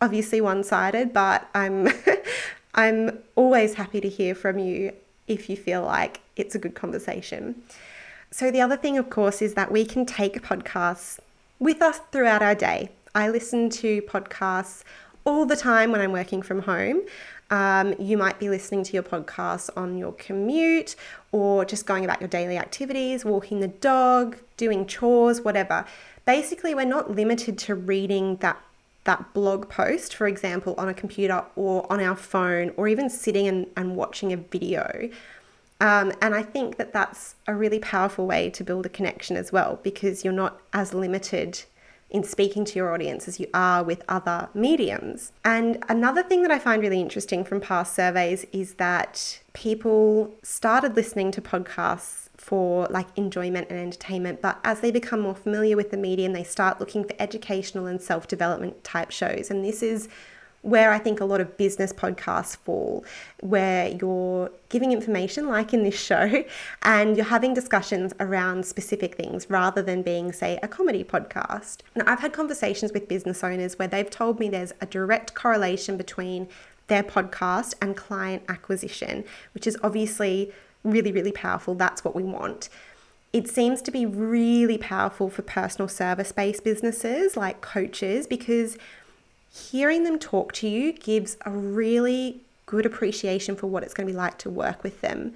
Obviously 0.00 0.40
one 0.40 0.64
sided, 0.64 1.12
but 1.12 1.46
I'm 1.54 1.88
I'm 2.74 3.18
always 3.36 3.74
happy 3.74 4.00
to 4.00 4.08
hear 4.08 4.34
from 4.34 4.58
you 4.58 4.94
if 5.28 5.50
you 5.50 5.56
feel 5.56 5.82
like 5.82 6.20
it's 6.34 6.54
a 6.54 6.58
good 6.58 6.74
conversation. 6.74 7.62
So, 8.32 8.50
the 8.50 8.60
other 8.60 8.76
thing, 8.76 8.96
of 8.96 9.10
course, 9.10 9.42
is 9.42 9.54
that 9.54 9.72
we 9.72 9.84
can 9.84 10.06
take 10.06 10.40
podcasts 10.42 11.18
with 11.58 11.82
us 11.82 12.00
throughout 12.12 12.42
our 12.42 12.54
day. 12.54 12.90
I 13.12 13.28
listen 13.28 13.70
to 13.70 14.02
podcasts 14.02 14.84
all 15.24 15.46
the 15.46 15.56
time 15.56 15.90
when 15.90 16.00
I'm 16.00 16.12
working 16.12 16.40
from 16.40 16.62
home. 16.62 17.02
Um, 17.50 17.96
you 17.98 18.16
might 18.16 18.38
be 18.38 18.48
listening 18.48 18.84
to 18.84 18.92
your 18.92 19.02
podcast 19.02 19.70
on 19.76 19.98
your 19.98 20.12
commute 20.12 20.94
or 21.32 21.64
just 21.64 21.86
going 21.86 22.04
about 22.04 22.20
your 22.20 22.28
daily 22.28 22.56
activities, 22.56 23.24
walking 23.24 23.58
the 23.58 23.68
dog, 23.68 24.36
doing 24.56 24.86
chores, 24.86 25.40
whatever. 25.40 25.84
Basically, 26.24 26.72
we're 26.72 26.84
not 26.84 27.10
limited 27.10 27.58
to 27.58 27.74
reading 27.74 28.36
that 28.36 28.60
that 29.04 29.32
blog 29.32 29.68
post, 29.68 30.14
for 30.14 30.28
example, 30.28 30.74
on 30.76 30.88
a 30.88 30.94
computer 30.94 31.42
or 31.56 31.90
on 31.90 32.00
our 32.00 32.14
phone, 32.14 32.70
or 32.76 32.86
even 32.86 33.08
sitting 33.08 33.48
and, 33.48 33.66
and 33.76 33.96
watching 33.96 34.32
a 34.32 34.36
video. 34.36 35.08
Um, 35.80 36.12
and 36.20 36.34
I 36.34 36.42
think 36.42 36.76
that 36.76 36.92
that's 36.92 37.36
a 37.46 37.54
really 37.54 37.78
powerful 37.78 38.26
way 38.26 38.50
to 38.50 38.62
build 38.62 38.84
a 38.86 38.90
connection 38.90 39.36
as 39.36 39.50
well 39.50 39.80
because 39.82 40.24
you're 40.24 40.32
not 40.32 40.60
as 40.72 40.92
limited 40.92 41.62
in 42.10 42.24
speaking 42.24 42.64
to 42.64 42.76
your 42.76 42.92
audience 42.92 43.28
as 43.28 43.38
you 43.38 43.46
are 43.54 43.84
with 43.84 44.02
other 44.08 44.48
mediums. 44.52 45.32
And 45.44 45.82
another 45.88 46.22
thing 46.22 46.42
that 46.42 46.50
I 46.50 46.58
find 46.58 46.82
really 46.82 47.00
interesting 47.00 47.44
from 47.44 47.60
past 47.60 47.94
surveys 47.94 48.44
is 48.52 48.74
that 48.74 49.40
people 49.52 50.34
started 50.42 50.96
listening 50.96 51.30
to 51.32 51.40
podcasts 51.40 52.28
for 52.36 52.86
like 52.88 53.06
enjoyment 53.16 53.68
and 53.70 53.78
entertainment, 53.78 54.42
but 54.42 54.58
as 54.64 54.80
they 54.80 54.90
become 54.90 55.20
more 55.20 55.36
familiar 55.36 55.76
with 55.76 55.92
the 55.92 55.96
medium, 55.96 56.32
they 56.32 56.42
start 56.42 56.80
looking 56.80 57.04
for 57.04 57.14
educational 57.18 57.86
and 57.86 58.02
self 58.02 58.26
development 58.26 58.82
type 58.82 59.12
shows. 59.12 59.50
And 59.50 59.64
this 59.64 59.82
is 59.82 60.08
where 60.62 60.92
I 60.92 60.98
think 60.98 61.20
a 61.20 61.24
lot 61.24 61.40
of 61.40 61.56
business 61.56 61.92
podcasts 61.92 62.56
fall, 62.56 63.04
where 63.40 63.88
you're 63.88 64.50
giving 64.68 64.92
information, 64.92 65.48
like 65.48 65.72
in 65.72 65.84
this 65.84 65.98
show, 65.98 66.44
and 66.82 67.16
you're 67.16 67.26
having 67.26 67.54
discussions 67.54 68.12
around 68.20 68.66
specific 68.66 69.14
things 69.14 69.48
rather 69.48 69.82
than 69.82 70.02
being, 70.02 70.32
say, 70.32 70.58
a 70.62 70.68
comedy 70.68 71.02
podcast. 71.02 71.78
And 71.94 72.02
I've 72.08 72.20
had 72.20 72.32
conversations 72.32 72.92
with 72.92 73.08
business 73.08 73.42
owners 73.42 73.78
where 73.78 73.88
they've 73.88 74.10
told 74.10 74.38
me 74.38 74.48
there's 74.50 74.72
a 74.80 74.86
direct 74.86 75.34
correlation 75.34 75.96
between 75.96 76.48
their 76.88 77.02
podcast 77.02 77.74
and 77.80 77.96
client 77.96 78.42
acquisition, 78.48 79.24
which 79.54 79.66
is 79.66 79.78
obviously 79.82 80.52
really, 80.84 81.12
really 81.12 81.32
powerful. 81.32 81.74
That's 81.74 82.04
what 82.04 82.14
we 82.14 82.22
want. 82.22 82.68
It 83.32 83.48
seems 83.48 83.80
to 83.82 83.92
be 83.92 84.04
really 84.04 84.76
powerful 84.76 85.30
for 85.30 85.42
personal 85.42 85.88
service 85.88 86.32
based 86.32 86.64
businesses 86.64 87.36
like 87.36 87.60
coaches 87.60 88.26
because 88.26 88.76
hearing 89.50 90.04
them 90.04 90.18
talk 90.18 90.52
to 90.54 90.68
you 90.68 90.92
gives 90.92 91.36
a 91.44 91.50
really 91.50 92.40
good 92.66 92.86
appreciation 92.86 93.56
for 93.56 93.66
what 93.66 93.82
it's 93.82 93.92
going 93.92 94.06
to 94.06 94.12
be 94.12 94.16
like 94.16 94.38
to 94.38 94.50
work 94.50 94.82
with 94.82 95.00
them, 95.00 95.34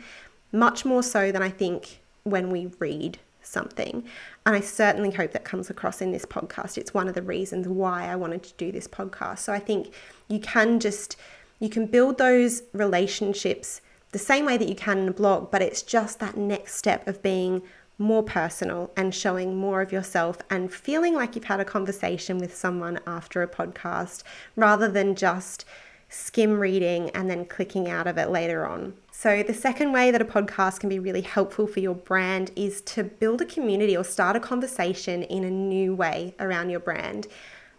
much 0.53 0.85
more 0.85 1.03
so 1.03 1.33
than 1.33 1.43
I 1.43 1.51
think 1.51 2.01
when 2.23 2.51
we 2.51 2.71
read 2.79 3.19
something. 3.43 4.05
And 4.47 4.55
I 4.55 4.61
certainly 4.61 5.11
hope 5.11 5.33
that 5.33 5.45
comes 5.45 5.69
across 5.69 6.01
in 6.01 6.13
this 6.13 6.25
podcast. 6.25 6.79
It's 6.79 6.95
one 6.95 7.09
of 7.09 7.15
the 7.15 7.23
reasons 7.23 7.67
why 7.69 8.07
I 8.07 8.17
wanted 8.17 8.43
to 8.45 8.55
do 8.57 8.71
this 8.71 8.87
podcast. 8.87 9.41
So 9.41 9.53
I 9.53 9.59
think 9.59 9.93
you 10.29 10.39
can 10.39 10.81
just 10.81 11.17
you 11.61 11.69
can 11.69 11.87
build 11.87 12.19
those 12.19 12.63
relationships 12.73 13.81
the 14.13 14.19
same 14.19 14.45
way 14.45 14.57
that 14.57 14.69
you 14.69 14.75
can 14.75 14.99
in 14.99 15.09
a 15.09 15.13
blog, 15.13 15.51
but 15.51 15.63
it's 15.63 15.83
just 15.83 16.21
that 16.21 16.37
next 16.37 16.75
step 16.75 17.07
of 17.09 17.23
being 17.23 17.63
more 17.99 18.23
personal 18.23 18.91
and 18.97 19.15
showing 19.15 19.57
more 19.57 19.81
of 19.81 19.93
yourself 19.93 20.39
and 20.51 20.73
feeling 20.73 21.15
like 21.15 21.35
you've 21.35 21.45
had 21.45 21.61
a 21.61 21.65
conversation 21.65 22.39
with 22.39 22.55
someone 22.55 22.99
after 23.07 23.43
a 23.43 23.49
podcast 23.49 24.23
rather 24.57 24.89
than 24.89 25.15
just 25.15 25.65
skim 26.09 26.59
reading 26.59 27.11
and 27.11 27.29
then 27.31 27.45
clicking 27.45 27.89
out 27.89 28.07
of 28.07 28.19
it 28.19 28.31
later 28.31 28.67
on. 28.67 28.95
So, 29.11 29.43
the 29.43 29.55
second 29.55 29.93
way 29.93 30.11
that 30.11 30.21
a 30.21 30.25
podcast 30.25 30.81
can 30.81 30.89
be 30.89 30.99
really 30.99 31.23
helpful 31.23 31.67
for 31.67 31.81
your 31.81 31.95
brand 31.95 32.51
is 32.57 32.81
to 32.83 33.05
build 33.05 33.41
a 33.41 33.47
community 33.47 33.97
or 33.97 34.05
start 34.05 34.37
a 34.37 34.41
conversation 34.41 35.23
in 35.23 35.45
a 35.45 35.51
new 35.51 35.95
way 35.95 36.35
around 36.39 36.71
your 36.71 36.81
brand. 36.81 37.27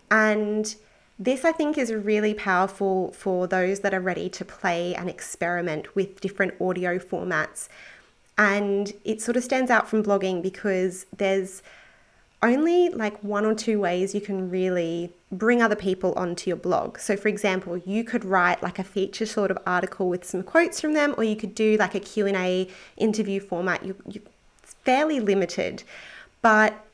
And 0.10 0.76
this, 1.18 1.46
I 1.46 1.52
think, 1.52 1.78
is 1.78 1.94
really 1.94 2.34
powerful 2.34 3.12
for 3.14 3.48
those 3.48 3.82
that 3.82 3.94
are 3.94 4.02
ready 4.02 4.30
to 4.30 4.44
play 4.44 4.96
and 4.96 5.10
experiment 5.10 5.96
with 5.96 6.20
different 6.20 6.60
audio 6.60 6.98
formats 6.98 7.70
and 8.38 8.94
it 9.04 9.22
sort 9.22 9.38
of 9.38 9.44
stands 9.44 9.72
out 9.72 9.90
from 9.90 10.04
blogging 10.04 10.42
because 10.42 11.06
there's 11.16 11.64
only 12.42 12.90
like 12.90 13.24
one 13.24 13.46
or 13.46 13.56
two 13.56 13.80
ways 13.80 14.14
you 14.14 14.22
can 14.22 14.50
really 14.50 15.12
bring 15.32 15.62
other 15.62 15.76
people 15.76 16.14
onto 16.14 16.50
your 16.50 16.58
blog. 16.58 17.00
So 17.00 17.16
for 17.16 17.28
example, 17.28 17.78
you 17.78 18.04
could 18.04 18.24
write 18.24 18.62
like 18.62 18.78
a 18.78 18.84
feature 18.84 19.26
sort 19.26 19.52
of 19.52 19.58
article 19.66 20.10
with 20.10 20.26
some 20.26 20.44
quotes 20.44 20.80
from 20.80 20.94
them 20.94 21.16
or 21.18 21.24
you 21.24 21.36
could 21.36 21.56
do 21.56 21.78
like 21.78 21.96
a 21.96 22.00
Q&A 22.00 22.70
interview 22.98 23.40
format. 23.40 23.84
You, 23.86 23.96
fairly 24.64 25.20
limited. 25.20 25.84
But 26.42 26.85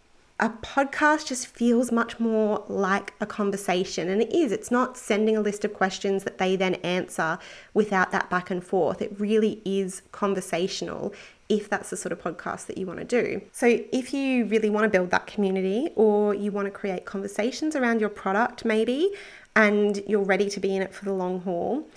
a 0.41 0.49
podcast 0.49 1.27
just 1.27 1.45
feels 1.45 1.91
much 1.91 2.19
more 2.19 2.65
like 2.67 3.13
a 3.21 3.27
conversation. 3.27 4.09
And 4.09 4.23
it 4.23 4.33
is, 4.33 4.51
it's 4.51 4.71
not 4.71 4.97
sending 4.97 5.37
a 5.37 5.41
list 5.41 5.63
of 5.63 5.73
questions 5.73 6.23
that 6.23 6.39
they 6.39 6.55
then 6.55 6.75
answer 6.75 7.37
without 7.75 8.11
that 8.11 8.27
back 8.31 8.49
and 8.49 8.63
forth. 8.63 9.03
It 9.03 9.13
really 9.19 9.61
is 9.63 10.01
conversational 10.11 11.13
if 11.47 11.69
that's 11.69 11.91
the 11.91 11.97
sort 11.97 12.11
of 12.11 12.19
podcast 12.19 12.65
that 12.65 12.77
you 12.77 12.87
want 12.87 12.99
to 12.99 13.05
do. 13.05 13.41
So, 13.51 13.67
if 13.67 14.13
you 14.13 14.45
really 14.45 14.69
want 14.69 14.85
to 14.85 14.89
build 14.89 15.11
that 15.11 15.27
community 15.27 15.89
or 15.95 16.33
you 16.33 16.51
want 16.51 16.65
to 16.65 16.71
create 16.71 17.05
conversations 17.05 17.75
around 17.75 17.99
your 17.99 18.09
product, 18.09 18.65
maybe, 18.65 19.11
and 19.55 20.01
you're 20.07 20.23
ready 20.23 20.49
to 20.49 20.59
be 20.59 20.75
in 20.75 20.81
it 20.81 20.93
for 20.93 21.05
the 21.05 21.13
long 21.13 21.41
haul, 21.41 21.87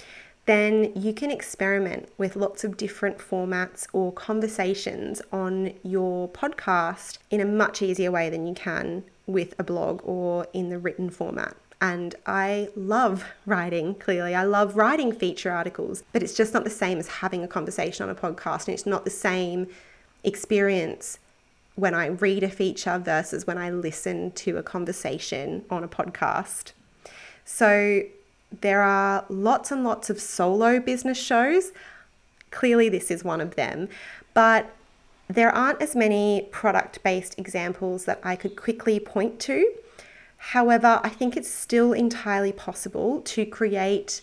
then 0.46 0.92
you 0.94 1.14
can 1.14 1.30
experiment 1.30 2.08
with 2.18 2.36
lots 2.36 2.64
of 2.64 2.76
different 2.76 3.18
formats 3.18 3.86
or 3.92 4.12
conversations 4.12 5.22
on 5.32 5.72
your 5.82 6.28
podcast 6.28 7.18
in 7.30 7.40
a 7.40 7.44
much 7.46 7.80
easier 7.80 8.10
way 8.10 8.28
than 8.28 8.46
you 8.46 8.54
can 8.54 9.04
with 9.26 9.54
a 9.58 9.64
blog 9.64 10.00
or 10.04 10.46
in 10.52 10.68
the 10.68 10.78
written 10.78 11.08
format. 11.08 11.56
And 11.80 12.14
I 12.26 12.68
love 12.76 13.24
writing, 13.46 13.94
clearly. 13.94 14.34
I 14.34 14.44
love 14.44 14.76
writing 14.76 15.12
feature 15.12 15.50
articles, 15.50 16.02
but 16.12 16.22
it's 16.22 16.34
just 16.34 16.54
not 16.54 16.64
the 16.64 16.70
same 16.70 16.98
as 16.98 17.08
having 17.08 17.42
a 17.42 17.48
conversation 17.48 18.08
on 18.08 18.10
a 18.10 18.14
podcast. 18.18 18.68
And 18.68 18.74
it's 18.74 18.86
not 18.86 19.04
the 19.04 19.10
same 19.10 19.66
experience 20.22 21.18
when 21.74 21.94
I 21.94 22.06
read 22.06 22.42
a 22.42 22.48
feature 22.48 22.98
versus 22.98 23.46
when 23.46 23.58
I 23.58 23.70
listen 23.70 24.30
to 24.32 24.56
a 24.56 24.62
conversation 24.62 25.64
on 25.68 25.82
a 25.82 25.88
podcast. 25.88 26.72
So 27.44 28.02
there 28.60 28.82
are 28.82 29.24
lots 29.28 29.70
and 29.70 29.84
lots 29.84 30.10
of 30.10 30.20
solo 30.20 30.80
business 30.80 31.18
shows. 31.18 31.72
Clearly, 32.50 32.88
this 32.88 33.10
is 33.10 33.24
one 33.24 33.40
of 33.40 33.56
them, 33.56 33.88
but 34.32 34.70
there 35.28 35.50
aren't 35.50 35.80
as 35.80 35.96
many 35.96 36.48
product 36.50 37.02
based 37.02 37.38
examples 37.38 38.04
that 38.04 38.20
I 38.22 38.36
could 38.36 38.56
quickly 38.56 39.00
point 39.00 39.40
to. 39.40 39.72
However, 40.36 41.00
I 41.02 41.08
think 41.08 41.36
it's 41.36 41.50
still 41.50 41.92
entirely 41.92 42.52
possible 42.52 43.22
to 43.22 43.46
create 43.46 44.20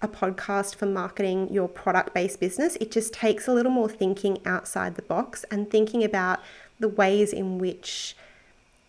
a 0.00 0.08
podcast 0.08 0.74
for 0.74 0.86
marketing 0.86 1.52
your 1.52 1.68
product 1.68 2.14
based 2.14 2.40
business. 2.40 2.76
It 2.76 2.90
just 2.90 3.12
takes 3.12 3.46
a 3.46 3.52
little 3.52 3.70
more 3.70 3.88
thinking 3.88 4.38
outside 4.44 4.96
the 4.96 5.02
box 5.02 5.44
and 5.50 5.70
thinking 5.70 6.02
about 6.02 6.40
the 6.80 6.88
ways 6.88 7.32
in 7.32 7.58
which 7.58 8.16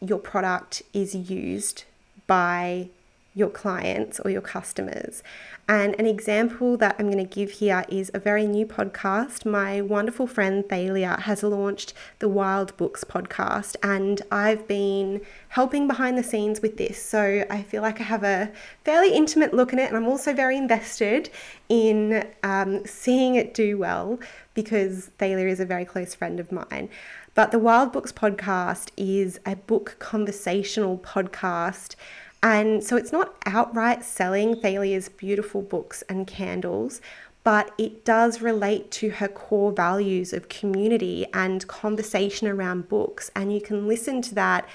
your 0.01 0.17
product 0.17 0.81
is 0.93 1.13
used 1.13 1.83
by 2.25 2.89
your 3.33 3.49
clients 3.49 4.19
or 4.19 4.29
your 4.29 4.41
customers. 4.41 5.23
And 5.67 5.95
an 5.97 6.05
example 6.05 6.77
that 6.77 6.95
I'm 6.99 7.09
going 7.09 7.25
to 7.25 7.35
give 7.35 7.51
here 7.51 7.85
is 7.87 8.11
a 8.13 8.19
very 8.19 8.45
new 8.45 8.65
podcast. 8.65 9.45
My 9.45 9.81
wonderful 9.81 10.27
friend 10.27 10.67
Thalia 10.67 11.21
has 11.21 11.41
launched 11.41 11.93
the 12.19 12.27
Wild 12.27 12.75
Books 12.75 13.03
podcast, 13.03 13.75
and 13.81 14.21
I've 14.29 14.67
been 14.67 15.21
helping 15.49 15.87
behind 15.87 16.17
the 16.17 16.23
scenes 16.23 16.61
with 16.61 16.77
this. 16.77 17.01
So 17.01 17.45
I 17.49 17.63
feel 17.63 17.81
like 17.81 18.01
I 18.01 18.03
have 18.03 18.23
a 18.23 18.51
fairly 18.83 19.13
intimate 19.13 19.53
look 19.53 19.73
in 19.73 19.79
it, 19.79 19.87
and 19.87 19.95
I'm 19.95 20.07
also 20.07 20.33
very 20.33 20.57
invested 20.57 21.29
in 21.69 22.27
um, 22.43 22.85
seeing 22.85 23.35
it 23.35 23.53
do 23.53 23.77
well 23.77 24.19
because 24.53 25.11
Thalia 25.17 25.47
is 25.47 25.59
a 25.59 25.65
very 25.65 25.85
close 25.85 26.13
friend 26.13 26.39
of 26.39 26.51
mine. 26.51 26.89
But 27.35 27.49
the 27.49 27.57
Wild 27.57 27.91
Books 27.91 28.11
podcast 28.11 28.89
is 28.95 29.39
a 29.43 29.55
book 29.55 29.95
conversational 29.97 30.99
podcast 30.99 31.95
and 32.43 32.83
so 32.83 32.97
it's 32.97 33.13
not 33.13 33.35
outright 33.45 34.03
selling 34.03 34.59
Thalia's 34.59 35.07
beautiful 35.07 35.61
books 35.61 36.03
and 36.09 36.27
candles, 36.27 36.99
but 37.45 37.71
it 37.77 38.03
does 38.03 38.41
relate 38.41 38.91
to 38.91 39.11
her 39.11 39.29
core 39.29 39.71
values 39.71 40.33
of 40.33 40.49
community 40.49 41.25
and 41.33 41.65
conversation 41.67 42.49
around 42.49 42.89
books. 42.89 43.31
And 43.33 43.53
you 43.53 43.61
can 43.61 43.87
listen 43.87 44.21
to 44.23 44.35
that, 44.35 44.67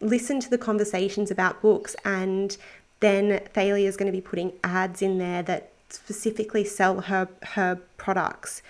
listen 0.00 0.40
to 0.40 0.48
the 0.48 0.58
conversations 0.58 1.30
about 1.30 1.60
books, 1.60 1.94
and 2.06 2.56
then 3.00 3.40
Thalia 3.52 3.86
is 3.86 3.98
going 3.98 4.10
to 4.10 4.16
be 4.16 4.22
putting 4.22 4.54
ads 4.64 5.02
in 5.02 5.18
there 5.18 5.42
that 5.42 5.72
specifically 5.90 6.64
sell 6.64 7.02
her 7.02 7.28
her 7.42 7.80
products. 7.98 8.62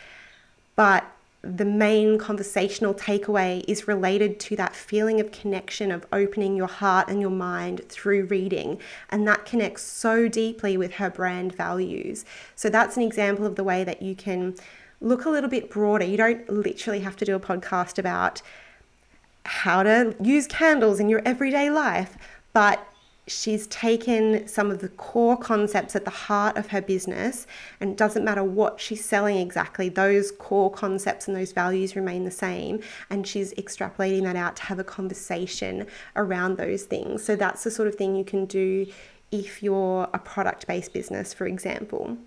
But 0.74 1.04
the 1.42 1.64
main 1.64 2.18
conversational 2.18 2.92
takeaway 2.92 3.64
is 3.66 3.88
related 3.88 4.38
to 4.38 4.56
that 4.56 4.76
feeling 4.76 5.20
of 5.20 5.32
connection 5.32 5.90
of 5.90 6.06
opening 6.12 6.54
your 6.54 6.66
heart 6.66 7.08
and 7.08 7.20
your 7.20 7.30
mind 7.30 7.80
through 7.88 8.24
reading. 8.26 8.78
And 9.08 9.26
that 9.26 9.46
connects 9.46 9.82
so 9.82 10.28
deeply 10.28 10.76
with 10.76 10.94
her 10.94 11.08
brand 11.08 11.54
values. 11.54 12.26
So 12.54 12.68
that's 12.68 12.96
an 12.96 13.02
example 13.02 13.46
of 13.46 13.56
the 13.56 13.64
way 13.64 13.84
that 13.84 14.02
you 14.02 14.14
can 14.14 14.54
look 15.00 15.24
a 15.24 15.30
little 15.30 15.48
bit 15.48 15.70
broader. 15.70 16.04
You 16.04 16.18
don't 16.18 16.48
literally 16.50 17.00
have 17.00 17.16
to 17.16 17.24
do 17.24 17.34
a 17.34 17.40
podcast 17.40 17.98
about 17.98 18.42
how 19.46 19.82
to 19.82 20.14
use 20.20 20.46
candles 20.46 21.00
in 21.00 21.08
your 21.08 21.22
everyday 21.24 21.70
life, 21.70 22.18
but 22.52 22.86
she's 23.30 23.66
taken 23.68 24.46
some 24.48 24.70
of 24.70 24.80
the 24.80 24.88
core 24.88 25.36
concepts 25.36 25.94
at 25.94 26.04
the 26.04 26.10
heart 26.10 26.56
of 26.56 26.68
her 26.68 26.82
business 26.82 27.46
and 27.80 27.90
it 27.90 27.96
doesn't 27.96 28.24
matter 28.24 28.42
what 28.42 28.80
she's 28.80 29.04
selling 29.04 29.38
exactly 29.38 29.88
those 29.88 30.32
core 30.32 30.70
concepts 30.70 31.28
and 31.28 31.36
those 31.36 31.52
values 31.52 31.94
remain 31.94 32.24
the 32.24 32.30
same 32.30 32.80
and 33.08 33.26
she's 33.26 33.54
extrapolating 33.54 34.24
that 34.24 34.36
out 34.36 34.56
to 34.56 34.62
have 34.64 34.78
a 34.78 34.84
conversation 34.84 35.86
around 36.16 36.56
those 36.56 36.84
things. 36.84 37.22
So 37.22 37.36
that's 37.36 37.64
the 37.64 37.70
sort 37.70 37.88
of 37.88 37.94
thing 37.94 38.16
you 38.16 38.24
can 38.24 38.46
do 38.46 38.86
if 39.30 39.62
you're 39.62 40.08
a 40.12 40.18
product 40.18 40.66
based 40.66 40.92
business 40.92 41.32
for 41.32 41.46
example 41.46 42.18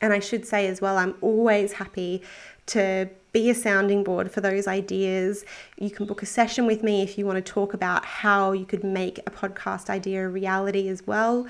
and 0.00 0.12
I 0.12 0.18
should 0.18 0.46
say 0.46 0.66
as 0.68 0.80
well, 0.80 0.96
I'm 0.96 1.14
always 1.20 1.72
happy 1.72 2.22
to 2.66 3.08
be 3.32 3.50
a 3.50 3.54
sounding 3.54 4.04
board 4.04 4.30
for 4.30 4.40
those 4.40 4.66
ideas. 4.66 5.44
You 5.78 5.90
can 5.90 6.06
book 6.06 6.22
a 6.22 6.26
session 6.26 6.66
with 6.66 6.82
me 6.82 7.02
if 7.02 7.18
you 7.18 7.26
want 7.26 7.44
to 7.44 7.52
talk 7.52 7.74
about 7.74 8.04
how 8.04 8.52
you 8.52 8.64
could 8.64 8.84
make 8.84 9.18
a 9.18 9.30
podcast 9.30 9.90
idea 9.90 10.24
a 10.24 10.28
reality 10.28 10.88
as 10.88 11.06
well. 11.06 11.46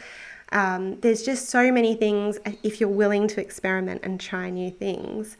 Um, 0.50 0.98
there's 1.00 1.22
just 1.22 1.48
so 1.48 1.70
many 1.70 1.94
things 1.94 2.38
if 2.62 2.80
you're 2.80 2.88
willing 2.88 3.28
to 3.28 3.40
experiment 3.40 4.00
and 4.02 4.20
try 4.20 4.50
new 4.50 4.70
things. 4.70 5.36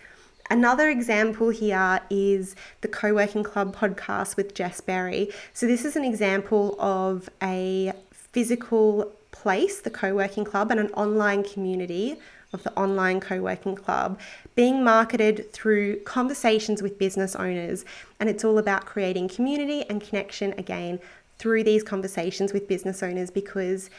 Another 0.51 0.89
example 0.89 1.51
here 1.51 2.01
is 2.09 2.57
the 2.81 2.89
Co 2.89 3.15
working 3.15 3.43
Club 3.43 3.77
podcast 3.77 4.37
with 4.37 4.55
Jess 4.55 4.81
Berry. 4.81 5.31
So, 5.53 5.67
this 5.67 5.85
is 5.85 5.95
an 5.95 6.05
example 6.05 6.75
of 6.81 7.29
a 7.43 7.93
physical 8.11 9.13
place, 9.31 9.81
the 9.81 9.91
Co 9.91 10.15
working 10.15 10.45
Club, 10.45 10.71
and 10.71 10.81
an 10.81 10.91
online 10.93 11.45
community 11.45 12.19
of 12.53 12.63
the 12.63 12.73
online 12.79 13.21
co 13.21 13.41
working 13.41 13.75
club 13.75 14.19
being 14.55 14.83
marketed 14.83 15.53
through 15.53 16.01
conversations 16.01 16.83
with 16.83 16.99
business 16.99 17.37
owners. 17.37 17.85
And 18.19 18.29
it's 18.29 18.45
all 18.45 18.59
about 18.59 18.87
creating 18.87 19.29
community 19.29 19.85
and 19.89 20.01
connection 20.01 20.55
again 20.59 21.01
through 21.39 21.65
these 21.65 21.83
conversations 21.83 22.53
with 22.53 22.69
business 22.69 23.03
owners 23.03 23.31
because. 23.31 23.91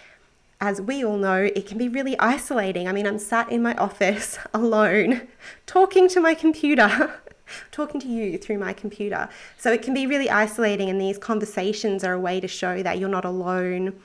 As 0.61 0.81
we 0.81 1.05
all 1.05 1.15
know, 1.15 1.49
it 1.55 1.65
can 1.67 1.77
be 1.77 1.87
really 1.87 2.19
isolating. 2.19 2.85
I 2.85 2.91
mean, 2.91 3.07
I'm 3.07 3.17
sat 3.17 3.49
in 3.49 3.61
my 3.61 3.73
office 3.75 4.37
alone, 4.53 5.21
talking 5.65 6.09
to 6.09 6.19
my 6.19 6.33
computer, 6.33 7.13
talking 7.71 8.01
to 8.01 8.07
you 8.09 8.37
through 8.37 8.57
my 8.57 8.73
computer. 8.73 9.29
So 9.57 9.71
it 9.71 9.81
can 9.81 9.93
be 9.93 10.05
really 10.05 10.29
isolating, 10.29 10.89
and 10.89 10.99
these 10.99 11.17
conversations 11.17 12.03
are 12.03 12.11
a 12.11 12.19
way 12.19 12.41
to 12.41 12.47
show 12.49 12.83
that 12.83 12.99
you're 12.99 13.07
not 13.07 13.23
alone 13.23 14.01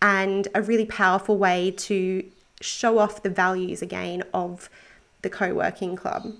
and 0.00 0.46
a 0.54 0.62
really 0.62 0.86
powerful 0.86 1.38
way 1.38 1.72
to 1.72 2.24
show 2.60 2.98
off 2.98 3.22
the 3.22 3.30
values 3.30 3.82
again 3.82 4.22
of 4.32 4.68
the 5.22 5.30
co 5.30 5.54
working 5.54 5.96
club. 5.96 6.34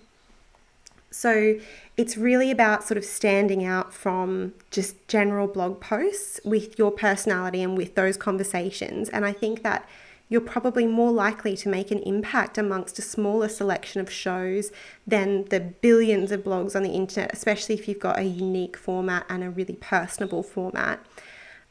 So 1.10 1.58
it's 1.96 2.16
really 2.18 2.50
about 2.50 2.84
sort 2.84 2.98
of 2.98 3.04
standing 3.04 3.64
out 3.64 3.94
from 3.94 4.52
just 4.70 5.08
general 5.08 5.46
blog 5.46 5.80
posts 5.80 6.40
with 6.44 6.78
your 6.78 6.90
personality 6.90 7.62
and 7.62 7.76
with 7.76 7.94
those 7.94 8.18
conversations. 8.18 9.08
And 9.08 9.24
I 9.24 9.32
think 9.32 9.62
that 9.62 9.88
you're 10.28 10.40
probably 10.40 10.86
more 10.86 11.12
likely 11.12 11.56
to 11.56 11.68
make 11.68 11.90
an 11.90 12.00
impact 12.00 12.58
amongst 12.58 12.98
a 12.98 13.02
smaller 13.02 13.48
selection 13.48 14.00
of 14.00 14.10
shows 14.10 14.72
than 15.06 15.44
the 15.46 15.60
billions 15.60 16.32
of 16.32 16.42
blogs 16.42 16.74
on 16.74 16.82
the 16.82 16.90
internet, 16.90 17.32
especially 17.32 17.76
if 17.76 17.86
you've 17.86 18.00
got 18.00 18.18
a 18.18 18.24
unique 18.24 18.76
format 18.76 19.24
and 19.28 19.44
a 19.44 19.50
really 19.50 19.76
personable 19.76 20.42
format. 20.42 21.00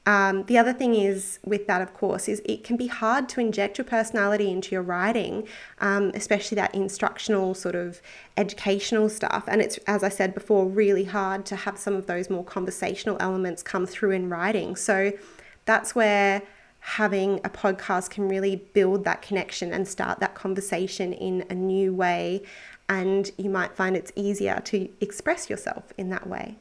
Um, 0.07 0.43
the 0.43 0.57
other 0.57 0.73
thing 0.73 0.93
is 0.93 1.39
with 1.43 1.65
that, 1.65 1.81
of 1.81 1.93
course, 1.93 2.27
is 2.27 2.41
it 2.45 2.63
can 2.63 2.77
be 2.77 2.87
hard 2.87 3.27
to 3.29 3.39
inject 3.39 3.77
your 3.79 3.85
personality 3.85 4.51
into 4.51 4.71
your 4.71 4.83
writing, 4.83 5.47
um, 5.79 6.11
especially 6.13 6.55
that 6.55 6.75
instructional 6.75 7.55
sort 7.55 7.75
of 7.75 8.01
educational 8.37 9.09
stuff. 9.09 9.45
And 9.47 9.61
it's, 9.61 9.77
as 9.87 10.03
I 10.03 10.09
said 10.09 10.35
before, 10.35 10.67
really 10.67 11.05
hard 11.05 11.45
to 11.47 11.55
have 11.55 11.79
some 11.79 11.95
of 11.95 12.05
those 12.05 12.29
more 12.29 12.43
conversational 12.43 13.17
elements 13.19 13.63
come 13.63 13.87
through 13.87 14.11
in 14.11 14.29
writing. 14.29 14.75
So 14.75 15.11
that's 15.65 15.95
where 15.95 16.43
having 16.79 17.39
a 17.43 17.49
podcast 17.49 18.11
can 18.11 18.29
really 18.29 18.57
build 18.73 19.05
that 19.05 19.23
connection 19.23 19.73
and 19.73 19.87
start 19.87 20.19
that 20.19 20.35
conversation 20.35 21.13
in 21.13 21.43
a 21.49 21.55
new 21.55 21.91
way. 21.95 22.43
And 22.87 23.31
you 23.39 23.49
might 23.49 23.75
find 23.75 23.97
it's 23.97 24.11
easier 24.15 24.61
to 24.65 24.87
express 25.01 25.49
yourself 25.49 25.91
in 25.97 26.11
that 26.11 26.27
way. 26.27 26.59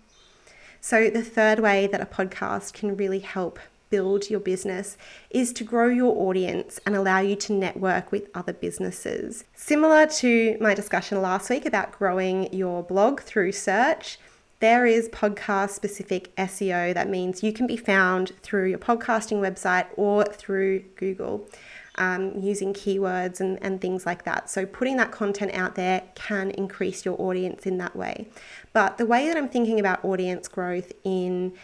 So, 0.86 1.08
the 1.08 1.22
third 1.22 1.60
way 1.60 1.86
that 1.86 2.02
a 2.02 2.04
podcast 2.04 2.74
can 2.74 2.94
really 2.94 3.20
help 3.20 3.58
build 3.88 4.28
your 4.28 4.38
business 4.38 4.98
is 5.30 5.50
to 5.54 5.64
grow 5.64 5.88
your 5.88 6.14
audience 6.28 6.78
and 6.84 6.94
allow 6.94 7.20
you 7.20 7.36
to 7.36 7.54
network 7.54 8.12
with 8.12 8.28
other 8.34 8.52
businesses. 8.52 9.44
Similar 9.54 10.04
to 10.18 10.58
my 10.60 10.74
discussion 10.74 11.22
last 11.22 11.48
week 11.48 11.64
about 11.64 11.92
growing 11.92 12.52
your 12.52 12.82
blog 12.82 13.22
through 13.22 13.52
search, 13.52 14.18
there 14.60 14.84
is 14.84 15.08
podcast 15.08 15.70
specific 15.70 16.36
SEO. 16.36 16.92
That 16.92 17.08
means 17.08 17.42
you 17.42 17.54
can 17.54 17.66
be 17.66 17.78
found 17.78 18.32
through 18.42 18.68
your 18.68 18.78
podcasting 18.78 19.40
website 19.40 19.86
or 19.96 20.26
through 20.26 20.80
Google 20.96 21.48
um, 21.96 22.38
using 22.38 22.74
keywords 22.74 23.40
and, 23.40 23.58
and 23.62 23.80
things 23.80 24.04
like 24.04 24.24
that. 24.24 24.50
So, 24.50 24.66
putting 24.66 24.96
that 24.96 25.12
content 25.12 25.54
out 25.54 25.74
there 25.76 26.02
can 26.14 26.50
increase 26.50 27.04
your 27.04 27.20
audience 27.20 27.66
in 27.66 27.78
that 27.78 27.94
way. 27.94 28.28
But 28.74 28.98
the 28.98 29.06
way 29.06 29.26
that 29.28 29.36
I'm 29.38 29.48
thinking 29.48 29.80
about 29.80 30.04
audience 30.04 30.46
growth 30.48 30.92
in 31.02 31.54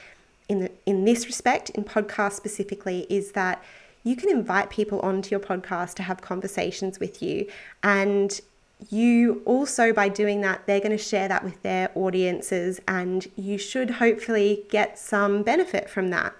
in, 0.49 0.61
the, 0.61 0.71
in 0.85 1.05
this 1.05 1.27
respect, 1.27 1.71
in 1.71 1.85
podcast 1.85 2.33
specifically, 2.33 3.07
is 3.09 3.33
that 3.33 3.63
you 4.03 4.17
can 4.17 4.29
invite 4.29 4.69
people 4.69 4.99
onto 5.01 5.31
your 5.31 5.39
podcast 5.39 5.95
to 5.95 6.03
have 6.03 6.23
conversations 6.23 6.99
with 6.99 7.23
you. 7.23 7.47
And 7.85 8.41
you 8.89 9.43
also, 9.45 9.93
by 9.93 10.09
doing 10.09 10.41
that, 10.41 10.67
they're 10.67 10.81
going 10.81 10.91
to 10.91 10.99
share 10.99 11.29
that 11.29 11.45
with 11.45 11.63
their 11.63 11.91
audiences, 11.95 12.81
and 12.89 13.29
you 13.37 13.59
should 13.59 13.91
hopefully 13.91 14.65
get 14.71 14.99
some 14.99 15.45
benefit 15.45 15.89
from 15.89 16.09
that. 16.09 16.35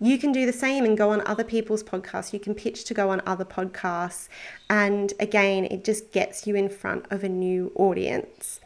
You 0.00 0.18
can 0.18 0.30
do 0.30 0.46
the 0.46 0.52
same 0.52 0.84
and 0.84 0.96
go 0.96 1.10
on 1.10 1.26
other 1.26 1.42
people's 1.42 1.82
podcasts. 1.82 2.32
You 2.32 2.38
can 2.38 2.54
pitch 2.54 2.84
to 2.84 2.94
go 2.94 3.10
on 3.10 3.20
other 3.26 3.44
podcasts. 3.44 4.28
And 4.70 5.12
again, 5.18 5.64
it 5.64 5.84
just 5.84 6.12
gets 6.12 6.46
you 6.46 6.54
in 6.54 6.68
front 6.68 7.06
of 7.10 7.24
a 7.24 7.28
new 7.28 7.72
audience. 7.74 8.60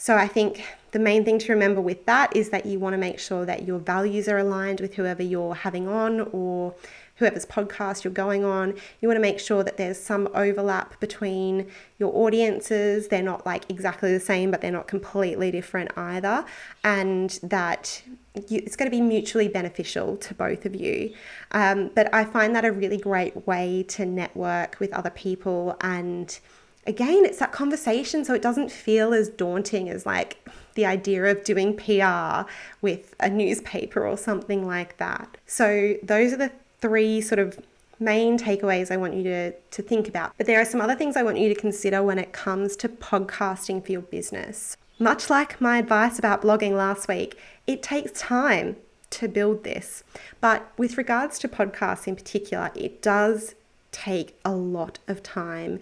So 0.00 0.16
I 0.16 0.28
think 0.28 0.64
the 0.92 0.98
main 0.98 1.26
thing 1.26 1.38
to 1.40 1.52
remember 1.52 1.82
with 1.82 2.06
that 2.06 2.34
is 2.34 2.48
that 2.48 2.64
you 2.64 2.78
want 2.78 2.94
to 2.94 2.96
make 2.96 3.18
sure 3.18 3.44
that 3.44 3.66
your 3.66 3.78
values 3.78 4.28
are 4.28 4.38
aligned 4.38 4.80
with 4.80 4.94
whoever 4.94 5.22
you're 5.22 5.54
having 5.54 5.88
on 5.88 6.20
or 6.32 6.74
whoever's 7.16 7.44
podcast 7.44 8.02
you're 8.02 8.10
going 8.10 8.42
on. 8.42 8.74
You 9.02 9.08
want 9.08 9.18
to 9.18 9.20
make 9.20 9.38
sure 9.38 9.62
that 9.62 9.76
there's 9.76 10.00
some 10.00 10.26
overlap 10.32 10.98
between 11.00 11.66
your 11.98 12.16
audiences. 12.16 13.08
They're 13.08 13.22
not 13.22 13.44
like 13.44 13.70
exactly 13.70 14.10
the 14.10 14.20
same, 14.20 14.50
but 14.50 14.62
they're 14.62 14.72
not 14.72 14.88
completely 14.88 15.50
different 15.50 15.90
either. 15.98 16.46
And 16.82 17.38
that 17.42 18.02
you, 18.48 18.62
it's 18.64 18.76
going 18.76 18.90
to 18.90 18.96
be 18.96 19.02
mutually 19.02 19.48
beneficial 19.48 20.16
to 20.16 20.32
both 20.32 20.64
of 20.64 20.74
you. 20.74 21.12
Um, 21.50 21.90
but 21.94 22.12
I 22.14 22.24
find 22.24 22.56
that 22.56 22.64
a 22.64 22.72
really 22.72 22.96
great 22.96 23.46
way 23.46 23.84
to 23.88 24.06
network 24.06 24.80
with 24.80 24.94
other 24.94 25.10
people. 25.10 25.76
And 25.82 26.40
again, 26.90 27.24
it's 27.24 27.38
that 27.38 27.52
conversation, 27.52 28.24
so 28.24 28.34
it 28.34 28.42
doesn't 28.42 28.70
feel 28.70 29.14
as 29.14 29.28
daunting 29.28 29.88
as 29.88 30.04
like 30.04 30.46
the 30.74 30.84
idea 30.84 31.24
of 31.24 31.44
doing 31.44 31.76
PR 31.76 32.50
with 32.82 33.14
a 33.20 33.30
newspaper 33.30 34.06
or 34.06 34.16
something 34.16 34.66
like 34.66 34.98
that. 34.98 35.36
So, 35.46 35.96
those 36.02 36.32
are 36.32 36.36
the 36.36 36.52
three 36.80 37.20
sort 37.20 37.38
of 37.38 37.58
main 38.00 38.38
takeaways 38.38 38.90
I 38.90 38.96
want 38.96 39.14
you 39.14 39.22
to, 39.24 39.52
to 39.52 39.82
think 39.82 40.08
about. 40.08 40.32
But 40.36 40.46
there 40.46 40.60
are 40.60 40.64
some 40.64 40.80
other 40.80 40.94
things 40.94 41.16
I 41.16 41.22
want 41.22 41.38
you 41.38 41.48
to 41.52 41.60
consider 41.60 42.02
when 42.02 42.18
it 42.18 42.32
comes 42.32 42.76
to 42.76 42.88
podcasting 42.88 43.84
for 43.84 43.92
your 43.92 44.02
business. 44.02 44.76
Much 44.98 45.30
like 45.30 45.60
my 45.60 45.78
advice 45.78 46.18
about 46.18 46.42
blogging 46.42 46.72
last 46.72 47.08
week, 47.08 47.38
it 47.66 47.82
takes 47.82 48.18
time 48.18 48.76
to 49.10 49.28
build 49.28 49.64
this. 49.64 50.02
But 50.40 50.72
with 50.76 50.98
regards 50.98 51.38
to 51.40 51.48
podcasts 51.48 52.06
in 52.06 52.16
particular, 52.16 52.70
it 52.74 53.02
does 53.02 53.54
take 53.92 54.38
a 54.44 54.52
lot 54.52 54.98
of 55.08 55.22
time. 55.22 55.80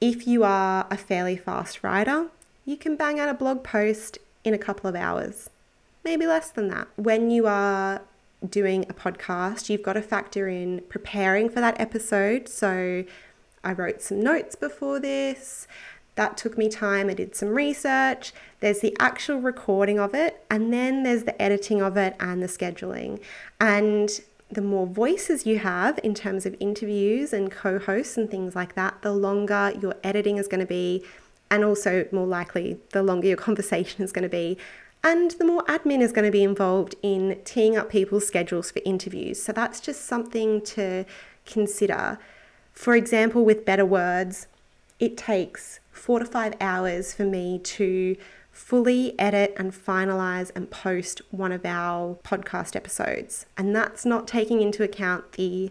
If 0.00 0.26
you 0.26 0.44
are 0.44 0.86
a 0.90 0.96
fairly 0.96 1.36
fast 1.36 1.82
writer, 1.82 2.28
you 2.66 2.76
can 2.76 2.96
bang 2.96 3.18
out 3.18 3.30
a 3.30 3.34
blog 3.34 3.64
post 3.64 4.18
in 4.44 4.52
a 4.52 4.58
couple 4.58 4.88
of 4.88 4.94
hours, 4.94 5.48
maybe 6.04 6.26
less 6.26 6.50
than 6.50 6.68
that. 6.68 6.88
When 6.96 7.30
you 7.30 7.46
are 7.46 8.02
doing 8.46 8.84
a 8.90 8.92
podcast, 8.92 9.70
you've 9.70 9.82
got 9.82 9.94
to 9.94 10.02
factor 10.02 10.48
in 10.48 10.82
preparing 10.90 11.48
for 11.48 11.60
that 11.60 11.80
episode. 11.80 12.46
So 12.48 13.04
I 13.64 13.72
wrote 13.72 14.02
some 14.02 14.20
notes 14.20 14.54
before 14.54 15.00
this. 15.00 15.66
That 16.16 16.36
took 16.36 16.58
me 16.58 16.68
time. 16.68 17.08
I 17.08 17.14
did 17.14 17.34
some 17.34 17.48
research. 17.48 18.34
There's 18.60 18.80
the 18.80 18.94
actual 19.00 19.40
recording 19.40 19.98
of 19.98 20.14
it, 20.14 20.44
and 20.50 20.72
then 20.72 21.04
there's 21.04 21.24
the 21.24 21.40
editing 21.40 21.80
of 21.80 21.96
it 21.96 22.16
and 22.20 22.42
the 22.42 22.46
scheduling. 22.46 23.20
And 23.60 24.10
the 24.50 24.62
more 24.62 24.86
voices 24.86 25.44
you 25.46 25.58
have 25.58 25.98
in 26.02 26.14
terms 26.14 26.46
of 26.46 26.54
interviews 26.60 27.32
and 27.32 27.50
co 27.50 27.78
hosts 27.78 28.16
and 28.16 28.30
things 28.30 28.54
like 28.54 28.74
that, 28.74 29.02
the 29.02 29.12
longer 29.12 29.72
your 29.80 29.94
editing 30.04 30.36
is 30.36 30.46
going 30.46 30.60
to 30.60 30.66
be, 30.66 31.04
and 31.50 31.64
also 31.64 32.06
more 32.12 32.26
likely, 32.26 32.78
the 32.92 33.02
longer 33.02 33.28
your 33.28 33.36
conversation 33.48 34.04
is 34.04 34.12
going 34.12 34.22
to 34.22 34.28
be. 34.28 34.56
And 35.02 35.32
the 35.32 35.44
more 35.44 35.62
admin 35.64 36.00
is 36.00 36.12
going 36.12 36.24
to 36.24 36.32
be 36.32 36.42
involved 36.42 36.96
in 37.02 37.40
teeing 37.44 37.76
up 37.76 37.90
people's 37.90 38.26
schedules 38.26 38.70
for 38.70 38.80
interviews. 38.84 39.42
So 39.42 39.52
that's 39.52 39.80
just 39.80 40.04
something 40.04 40.60
to 40.62 41.04
consider. 41.44 42.18
For 42.72 42.96
example, 42.96 43.44
with 43.44 43.64
Better 43.64 43.86
Words, 43.86 44.48
it 44.98 45.16
takes 45.16 45.80
four 45.92 46.18
to 46.18 46.24
five 46.24 46.54
hours 46.60 47.14
for 47.14 47.24
me 47.24 47.58
to 47.60 48.16
fully 48.56 49.14
edit 49.18 49.54
and 49.58 49.70
finalize 49.70 50.50
and 50.56 50.70
post 50.70 51.20
one 51.30 51.52
of 51.52 51.64
our 51.66 52.14
podcast 52.24 52.74
episodes. 52.74 53.44
And 53.58 53.76
that's 53.76 54.06
not 54.06 54.26
taking 54.26 54.62
into 54.62 54.82
account 54.82 55.32
the 55.32 55.70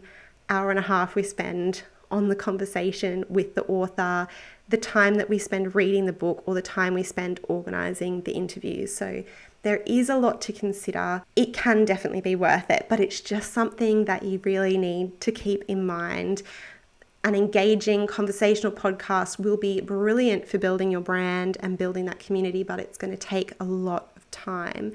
hour 0.50 0.70
and 0.70 0.78
a 0.78 0.84
half 0.84 1.16
we 1.16 1.24
spend 1.24 1.82
on 2.12 2.30
the 2.30 2.36
conversation 2.36 3.26
with 3.28 3.56
the 3.56 3.64
author, 3.66 4.28
the 4.70 4.78
time 4.78 5.16
that 5.16 5.30
we 5.30 5.40
spend 5.40 5.74
reading 5.74 6.06
the 6.06 6.14
book, 6.14 6.44
or 6.46 6.54
the 6.54 6.62
time 6.62 6.94
we 6.94 7.02
spend 7.02 7.40
organizing 7.50 8.22
the 8.22 8.34
interviews. 8.34 8.96
So 8.96 9.24
there 9.64 9.78
is 9.88 10.08
a 10.08 10.16
lot 10.16 10.40
to 10.42 10.54
consider. 10.54 11.24
It 11.36 11.54
can 11.54 11.86
definitely 11.86 12.22
be 12.22 12.36
worth 12.36 12.70
it, 12.70 12.86
but 12.88 13.00
it's 13.00 13.20
just 13.20 13.52
something 13.52 14.06
that 14.06 14.22
you 14.22 14.40
really 14.44 14.78
need 14.78 15.20
to 15.22 15.32
keep 15.32 15.64
in 15.68 15.88
mind. 15.88 16.44
An 17.26 17.34
engaging 17.34 18.06
conversational 18.06 18.72
podcast 18.72 19.40
will 19.40 19.58
be 19.58 19.82
brilliant 19.82 20.48
for 20.48 20.60
building 20.60 20.92
your 20.92 21.02
brand 21.02 21.58
and 21.60 21.76
building 21.76 22.06
that 22.06 22.20
community, 22.20 22.62
but 22.62 22.80
it's 22.80 23.00
going 23.00 23.10
to 23.10 23.18
take 23.18 23.52
a 23.60 23.64
lot 23.64 24.12
of 24.16 24.30
time. 24.30 24.94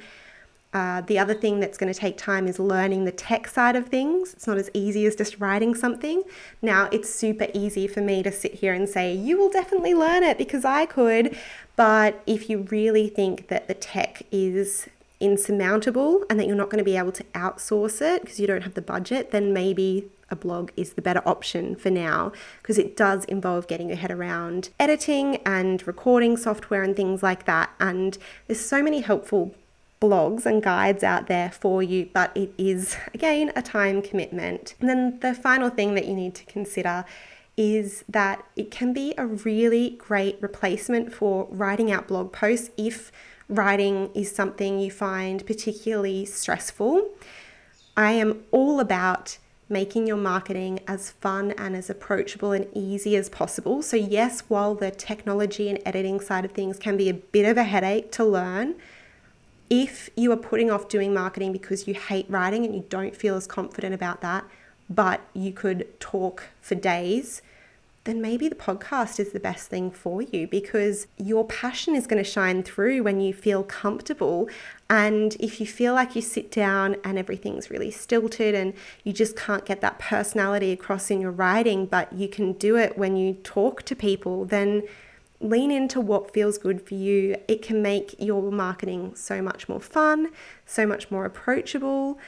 Uh, 0.73 1.01
the 1.01 1.19
other 1.19 1.35
thing 1.35 1.59
that's 1.59 1.77
going 1.77 1.93
to 1.93 1.99
take 1.99 2.17
time 2.17 2.47
is 2.47 2.61
learning 2.61 3.05
the 3.05 3.11
tech 3.11 3.49
side 3.49 3.75
of 3.75 3.89
things. 3.89 4.33
It's 4.33 4.47
not 4.47 4.59
as 4.59 4.71
easy 4.73 5.07
as 5.07 5.17
just 5.17 5.41
writing 5.41 5.75
something. 5.75 6.23
Now, 6.63 6.89
it's 6.93 7.11
super 7.13 7.49
easy 7.53 7.89
for 7.89 8.01
me 8.01 8.23
to 8.23 8.31
sit 8.31 8.55
here 8.55 8.75
and 8.75 8.89
say, 8.89 9.13
you 9.13 9.37
will 9.37 9.51
definitely 9.51 9.95
learn 9.95 10.23
it 10.23 10.39
because 10.39 10.65
I 10.65 10.87
could. 10.87 11.37
But 11.75 12.23
if 12.29 12.49
you 12.49 12.59
really 12.71 13.09
think 13.09 13.49
that 13.49 13.67
the 13.67 13.75
tech 13.75 14.23
is 14.31 14.89
insurmountable 15.19 16.25
and 16.31 16.39
that 16.39 16.47
you're 16.47 16.55
not 16.55 16.71
going 16.71 16.79
to 16.79 16.85
be 16.85 16.97
able 16.97 17.11
to 17.11 17.25
outsource 17.35 18.01
it 18.01 18.23
because 18.23 18.39
you 18.39 18.47
don't 18.47 18.63
have 18.63 18.75
the 18.75 18.83
budget, 18.83 19.33
then 19.33 19.53
maybe 19.53 20.09
a 20.31 20.37
blog 20.37 20.71
is 20.77 20.95
the 20.95 21.03
better 21.03 21.23
option 21.27 21.77
for 21.77 21.91
now 21.91 22.33
because 22.63 22.79
it 22.79 22.97
does 22.97 23.25
involve 23.27 23.67
getting 23.67 23.89
your 23.89 23.99
head 23.99 24.11
around 24.11 24.71
editing 24.79 25.37
and 25.47 25.87
recording 25.87 26.37
software 26.37 26.83
and 26.83 26.97
things 26.97 27.23
like 27.23 27.45
that. 27.47 27.71
And 27.81 28.17
there's 28.47 28.61
so 28.61 28.83
many 28.83 29.01
helpful 29.01 29.55
blogs 30.01 30.47
and 30.47 30.63
guides 30.63 31.05
out 31.05 31.27
there 31.27 31.51
for 31.51 31.83
you, 31.83 32.09
but 32.13 32.35
it 32.37 32.53
is, 32.57 32.97
again, 33.13 33.53
a 33.55 33.63
time 33.63 34.01
commitment. 34.01 34.75
And 34.81 34.89
then 34.89 35.19
the 35.21 35.35
final 35.35 35.69
thing 35.69 35.95
that 35.95 36.07
you 36.07 36.15
need 36.15 36.35
to 36.37 36.45
consider 36.47 37.05
is 37.57 38.05
that 38.09 38.43
it 38.57 38.71
can 38.71 38.93
be 38.93 39.13
a 39.19 39.27
really 39.27 39.91
great 39.91 40.39
replacement 40.41 41.13
for 41.13 41.47
writing 41.51 41.93
out 41.93 42.09
blog 42.09 42.33
posts 42.33 42.71
if 42.79 43.13
writing 43.49 44.11
is 44.15 44.35
something 44.35 44.81
you 44.81 44.91
find 44.91 45.45
particularly 45.45 46.25
stressful. 46.25 47.11
I 47.97 48.13
am 48.13 48.45
all 48.51 48.81
about 48.81 49.37
making 49.71 50.07
your 50.07 50.17
marketing 50.17 50.81
as 50.87 51.13
fun 51.13 51.53
and 51.53 51.77
as 51.77 51.89
approachable 51.89 52.53
and 52.53 52.67
easy 52.75 53.17
as 53.17 53.29
possible. 53.29 53.83
So, 53.83 53.97
yes, 53.97 54.43
while 54.49 54.75
the 54.75 54.91
technology 54.91 55.71
and 55.71 55.79
editing 55.87 56.21
side 56.21 56.45
of 56.45 56.51
things 56.51 56.79
can 56.79 56.97
be 56.97 57.09
a 57.09 57.15
bit 57.15 57.47
of 57.47 57.57
a 57.57 57.63
headache 57.63 58.11
to 58.13 58.25
learn, 58.25 58.75
if 59.71 60.11
you 60.17 60.33
are 60.33 60.37
putting 60.37 60.71
off 60.71 60.89
doing 60.89 61.15
marketing 61.15 61.53
because 61.53 61.87
you 61.87 61.95
hate 61.95 62.27
writing 62.29 62.65
and 62.65 62.75
you 62.75 62.85
don't 62.89 63.15
feel 63.15 63.37
as 63.37 63.47
confident 63.47 63.95
about 63.95 64.21
that, 64.21 64.45
but 64.91 65.21
you 65.33 65.53
could 65.53 65.99
talk 66.01 66.49
for 66.61 66.75
days, 66.75 67.41
then 68.05 68.21
maybe 68.23 68.49
the 68.49 68.55
podcast 68.55 69.21
is 69.21 69.33
the 69.33 69.41
best 69.41 69.69
thing 69.69 69.91
for 69.91 70.23
you 70.23 70.47
because 70.47 71.07
your 71.19 71.45
passion 71.45 71.95
is 71.95 72.07
going 72.07 72.23
to 72.23 72.29
shine 72.29 72.63
through 72.63 73.03
when 73.03 73.21
you 73.21 73.35
feel 73.35 73.63
comfortable. 73.63 74.49
And 74.89 75.37
if 75.39 75.61
you 75.61 75.67
feel 75.67 75.93
like 75.93 76.17
you 76.17 76.23
sit 76.23 76.51
down 76.51 76.97
and 77.05 77.19
everything's 77.19 77.71
really 77.71 77.91
stilted 77.91 78.55
and 78.55 78.73
you 79.05 79.13
just 79.13 79.37
can't 79.37 79.67
get 79.67 79.83
that 79.83 79.99
personality 79.99 80.73
across 80.73 81.11
in 81.11 81.21
your 81.21 81.31
writing, 81.31 81.85
but 81.85 82.11
you 82.13 82.27
can 82.27 82.55
do 82.55 82.77
it 82.77 82.97
when 82.97 83.17
you 83.17 83.35
talk 83.35 83.83
to 83.83 83.95
people, 83.95 84.47
then 84.47 84.83
lean 85.41 85.71
into 85.71 86.01
what 86.01 86.33
feels 86.33 86.57
good 86.57 86.87
for 86.87 86.95
you. 86.95 87.37
It 87.49 87.61
can 87.61 87.83
make 87.83 88.15
your 88.19 88.51
marketing 88.51 89.15
so 89.15 89.43
much 89.43 89.69
more 89.69 89.81
fun, 89.81 90.31
so 90.65 90.87
much 90.87 91.11
more 91.11 91.27
approachable. 91.27 92.19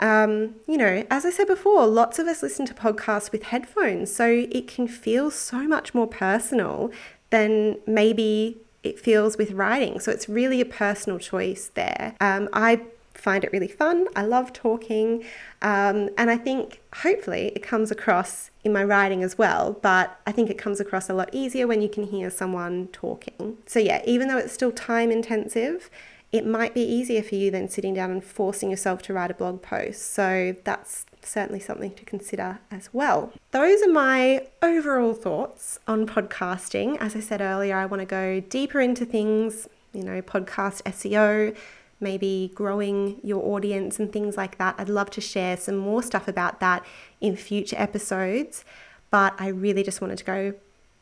Um, 0.00 0.56
you 0.66 0.76
know, 0.76 1.06
as 1.10 1.24
I 1.24 1.30
said 1.30 1.46
before, 1.46 1.86
lots 1.86 2.18
of 2.18 2.26
us 2.26 2.42
listen 2.42 2.66
to 2.66 2.74
podcasts 2.74 3.30
with 3.30 3.44
headphones, 3.44 4.12
so 4.12 4.26
it 4.26 4.66
can 4.66 4.88
feel 4.88 5.30
so 5.30 5.68
much 5.68 5.94
more 5.94 6.06
personal 6.06 6.90
than 7.30 7.78
maybe 7.86 8.58
it 8.82 8.98
feels 8.98 9.36
with 9.36 9.52
writing. 9.52 10.00
So 10.00 10.10
it's 10.10 10.28
really 10.28 10.60
a 10.60 10.64
personal 10.64 11.18
choice 11.18 11.70
there. 11.74 12.14
Um, 12.20 12.48
I 12.52 12.80
find 13.14 13.44
it 13.44 13.52
really 13.52 13.68
fun. 13.68 14.06
I 14.16 14.22
love 14.22 14.52
talking. 14.52 15.22
Um, 15.62 16.08
and 16.16 16.30
I 16.30 16.36
think 16.36 16.80
hopefully 17.02 17.52
it 17.54 17.62
comes 17.62 17.90
across 17.90 18.50
in 18.64 18.72
my 18.72 18.82
writing 18.82 19.22
as 19.22 19.36
well, 19.36 19.78
but 19.82 20.18
I 20.26 20.32
think 20.32 20.50
it 20.50 20.58
comes 20.58 20.80
across 20.80 21.10
a 21.10 21.14
lot 21.14 21.28
easier 21.32 21.66
when 21.66 21.82
you 21.82 21.88
can 21.88 22.04
hear 22.04 22.30
someone 22.30 22.88
talking. 22.92 23.58
So, 23.66 23.78
yeah, 23.78 24.02
even 24.06 24.28
though 24.28 24.38
it's 24.38 24.52
still 24.52 24.72
time 24.72 25.10
intensive, 25.10 25.90
it 26.32 26.46
might 26.46 26.74
be 26.74 26.82
easier 26.82 27.22
for 27.22 27.34
you 27.34 27.50
than 27.50 27.68
sitting 27.68 27.94
down 27.94 28.10
and 28.10 28.24
forcing 28.24 28.70
yourself 28.70 29.02
to 29.02 29.12
write 29.12 29.30
a 29.30 29.34
blog 29.34 29.62
post. 29.62 30.12
So, 30.12 30.56
that's 30.64 31.06
certainly 31.22 31.60
something 31.60 31.92
to 31.94 32.04
consider 32.04 32.60
as 32.70 32.92
well. 32.92 33.32
Those 33.50 33.82
are 33.82 33.92
my 33.92 34.46
overall 34.62 35.12
thoughts 35.12 35.78
on 35.86 36.06
podcasting. 36.06 36.96
As 36.98 37.14
I 37.14 37.20
said 37.20 37.40
earlier, 37.40 37.76
I 37.76 37.86
want 37.86 38.00
to 38.00 38.06
go 38.06 38.40
deeper 38.40 38.80
into 38.80 39.04
things, 39.04 39.68
you 39.92 40.02
know, 40.02 40.22
podcast 40.22 40.82
SEO 40.82 41.54
maybe 42.00 42.50
growing 42.54 43.20
your 43.22 43.44
audience 43.54 43.98
and 43.98 44.12
things 44.12 44.36
like 44.36 44.58
that. 44.58 44.74
I'd 44.78 44.88
love 44.88 45.10
to 45.10 45.20
share 45.20 45.56
some 45.56 45.76
more 45.76 46.02
stuff 46.02 46.26
about 46.26 46.60
that 46.60 46.84
in 47.20 47.36
future 47.36 47.76
episodes, 47.78 48.64
but 49.10 49.34
I 49.38 49.48
really 49.48 49.82
just 49.82 50.00
wanted 50.00 50.18
to 50.18 50.24
go 50.24 50.54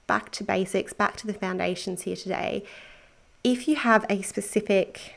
back 0.06 0.30
to 0.32 0.44
basics, 0.44 0.92
back 0.92 1.16
to 1.18 1.26
the 1.26 1.34
foundations 1.34 2.02
here 2.02 2.16
today. 2.16 2.64
If 3.44 3.68
you 3.68 3.76
have 3.76 4.04
a 4.10 4.22
specific 4.22 5.14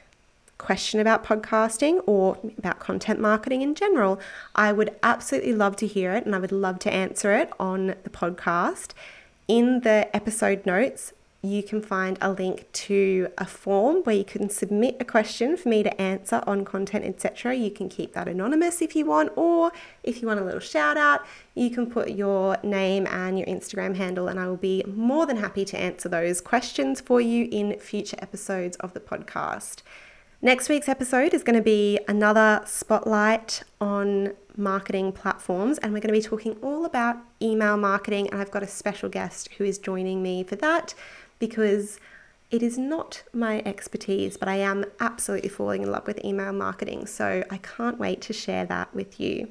question 0.61 0.99
about 0.99 1.25
podcasting 1.25 2.01
or 2.05 2.37
about 2.57 2.79
content 2.79 3.19
marketing 3.19 3.61
in 3.61 3.75
general, 3.75 4.19
I 4.55 4.71
would 4.71 4.95
absolutely 5.01 5.53
love 5.53 5.75
to 5.77 5.87
hear 5.87 6.13
it 6.13 6.25
and 6.25 6.35
I 6.35 6.39
would 6.39 6.51
love 6.51 6.79
to 6.79 6.93
answer 6.93 7.33
it 7.33 7.49
on 7.59 7.87
the 8.03 8.09
podcast. 8.09 8.91
In 9.47 9.81
the 9.81 10.15
episode 10.15 10.65
notes, 10.65 11.13
you 11.43 11.63
can 11.63 11.81
find 11.81 12.19
a 12.21 12.31
link 12.31 12.71
to 12.71 13.27
a 13.37 13.45
form 13.45 14.03
where 14.03 14.15
you 14.15 14.23
can 14.23 14.47
submit 14.47 14.97
a 14.99 15.05
question 15.05 15.57
for 15.57 15.69
me 15.69 15.81
to 15.81 16.01
answer 16.01 16.43
on 16.45 16.63
content, 16.63 17.03
etc. 17.03 17.55
You 17.55 17.71
can 17.71 17.89
keep 17.89 18.13
that 18.13 18.27
anonymous 18.27 18.79
if 18.81 18.95
you 18.95 19.05
want, 19.05 19.31
or 19.35 19.71
if 20.03 20.21
you 20.21 20.27
want 20.27 20.39
a 20.39 20.43
little 20.43 20.59
shout 20.59 20.97
out, 20.97 21.25
you 21.55 21.71
can 21.71 21.89
put 21.89 22.11
your 22.11 22.57
name 22.61 23.07
and 23.07 23.39
your 23.39 23.47
Instagram 23.47 23.95
handle, 23.95 24.27
and 24.27 24.39
I 24.39 24.47
will 24.47 24.55
be 24.55 24.83
more 24.85 25.25
than 25.25 25.37
happy 25.37 25.65
to 25.65 25.79
answer 25.79 26.07
those 26.07 26.41
questions 26.41 27.01
for 27.01 27.19
you 27.19 27.47
in 27.51 27.79
future 27.79 28.17
episodes 28.19 28.77
of 28.77 28.93
the 28.93 28.99
podcast. 28.99 29.81
Next 30.43 30.69
week's 30.69 30.89
episode 30.89 31.35
is 31.35 31.43
going 31.43 31.55
to 31.55 31.61
be 31.61 31.99
another 32.07 32.63
spotlight 32.65 33.61
on 33.79 34.33
marketing 34.57 35.11
platforms, 35.11 35.77
and 35.77 35.93
we're 35.93 35.99
going 35.99 36.11
to 36.11 36.19
be 36.19 36.27
talking 36.27 36.53
all 36.63 36.83
about 36.83 37.17
email 37.43 37.77
marketing. 37.77 38.27
And 38.31 38.41
I've 38.41 38.49
got 38.49 38.63
a 38.63 38.67
special 38.67 39.07
guest 39.07 39.49
who 39.59 39.65
is 39.65 39.77
joining 39.77 40.23
me 40.23 40.43
for 40.43 40.55
that 40.55 40.95
because 41.37 41.99
it 42.49 42.63
is 42.63 42.75
not 42.79 43.21
my 43.33 43.61
expertise, 43.67 44.35
but 44.35 44.47
I 44.49 44.55
am 44.55 44.83
absolutely 44.99 45.49
falling 45.49 45.83
in 45.83 45.91
love 45.91 46.07
with 46.07 46.25
email 46.25 46.53
marketing. 46.53 47.05
So 47.05 47.43
I 47.51 47.57
can't 47.57 47.99
wait 47.99 48.19
to 48.21 48.33
share 48.33 48.65
that 48.65 48.95
with 48.95 49.19
you. 49.19 49.47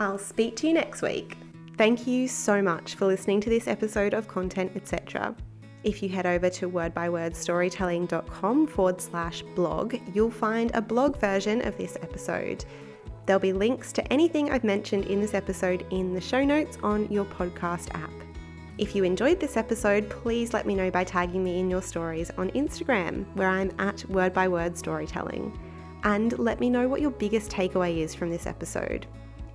I'll 0.00 0.18
speak 0.18 0.56
to 0.56 0.66
you 0.66 0.74
next 0.74 1.00
week. 1.00 1.36
Thank 1.78 2.08
you 2.08 2.26
so 2.26 2.60
much 2.60 2.96
for 2.96 3.06
listening 3.06 3.40
to 3.42 3.50
this 3.50 3.68
episode 3.68 4.14
of 4.14 4.26
Content 4.26 4.72
Etc. 4.74 5.36
If 5.84 6.02
you 6.02 6.08
head 6.08 6.24
over 6.24 6.48
to 6.48 6.70
wordbywordstorytelling.com 6.70 8.66
forward 8.68 9.00
slash 9.02 9.42
blog, 9.54 9.96
you'll 10.14 10.30
find 10.30 10.70
a 10.72 10.80
blog 10.80 11.18
version 11.18 11.60
of 11.66 11.76
this 11.76 11.98
episode. 12.00 12.64
There'll 13.26 13.38
be 13.38 13.52
links 13.52 13.92
to 13.92 14.12
anything 14.12 14.50
I've 14.50 14.64
mentioned 14.64 15.04
in 15.04 15.20
this 15.20 15.34
episode 15.34 15.86
in 15.90 16.14
the 16.14 16.22
show 16.22 16.42
notes 16.42 16.78
on 16.82 17.12
your 17.12 17.26
podcast 17.26 17.94
app. 17.94 18.10
If 18.78 18.96
you 18.96 19.04
enjoyed 19.04 19.38
this 19.38 19.58
episode, 19.58 20.08
please 20.08 20.54
let 20.54 20.66
me 20.66 20.74
know 20.74 20.90
by 20.90 21.04
tagging 21.04 21.44
me 21.44 21.60
in 21.60 21.68
your 21.68 21.82
stories 21.82 22.30
on 22.38 22.50
Instagram, 22.52 23.26
where 23.34 23.50
I'm 23.50 23.70
at 23.78 24.08
Word 24.08 24.32
by 24.32 24.48
Word 24.48 24.78
Storytelling. 24.78 25.56
And 26.02 26.38
let 26.38 26.60
me 26.60 26.70
know 26.70 26.88
what 26.88 27.02
your 27.02 27.10
biggest 27.10 27.50
takeaway 27.50 27.98
is 27.98 28.14
from 28.14 28.30
this 28.30 28.46
episode. 28.46 29.06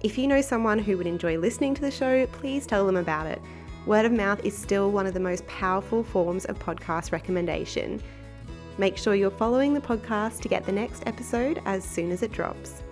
If 0.01 0.15
you 0.17 0.27
know 0.27 0.41
someone 0.41 0.77
who 0.77 0.95
would 0.97 1.07
enjoy 1.07 1.39
listening 1.39 1.73
to 1.73 1.81
the 1.81 1.89
show, 1.91 2.27
please 2.27 2.67
tell 2.67 2.85
them 2.85 2.97
about 2.97 3.25
it. 3.25 3.41
Word 3.85 4.05
of 4.05 4.11
mouth 4.11 4.43
is 4.45 4.57
still 4.57 4.91
one 4.91 5.07
of 5.07 5.13
the 5.13 5.19
most 5.19 5.47
powerful 5.47 6.03
forms 6.03 6.45
of 6.45 6.59
podcast 6.59 7.11
recommendation. 7.11 8.01
Make 8.77 8.97
sure 8.97 9.15
you're 9.15 9.31
following 9.31 9.73
the 9.73 9.81
podcast 9.81 10.41
to 10.41 10.47
get 10.47 10.65
the 10.65 10.71
next 10.71 11.03
episode 11.05 11.61
as 11.65 11.83
soon 11.83 12.11
as 12.11 12.23
it 12.23 12.31
drops. 12.31 12.83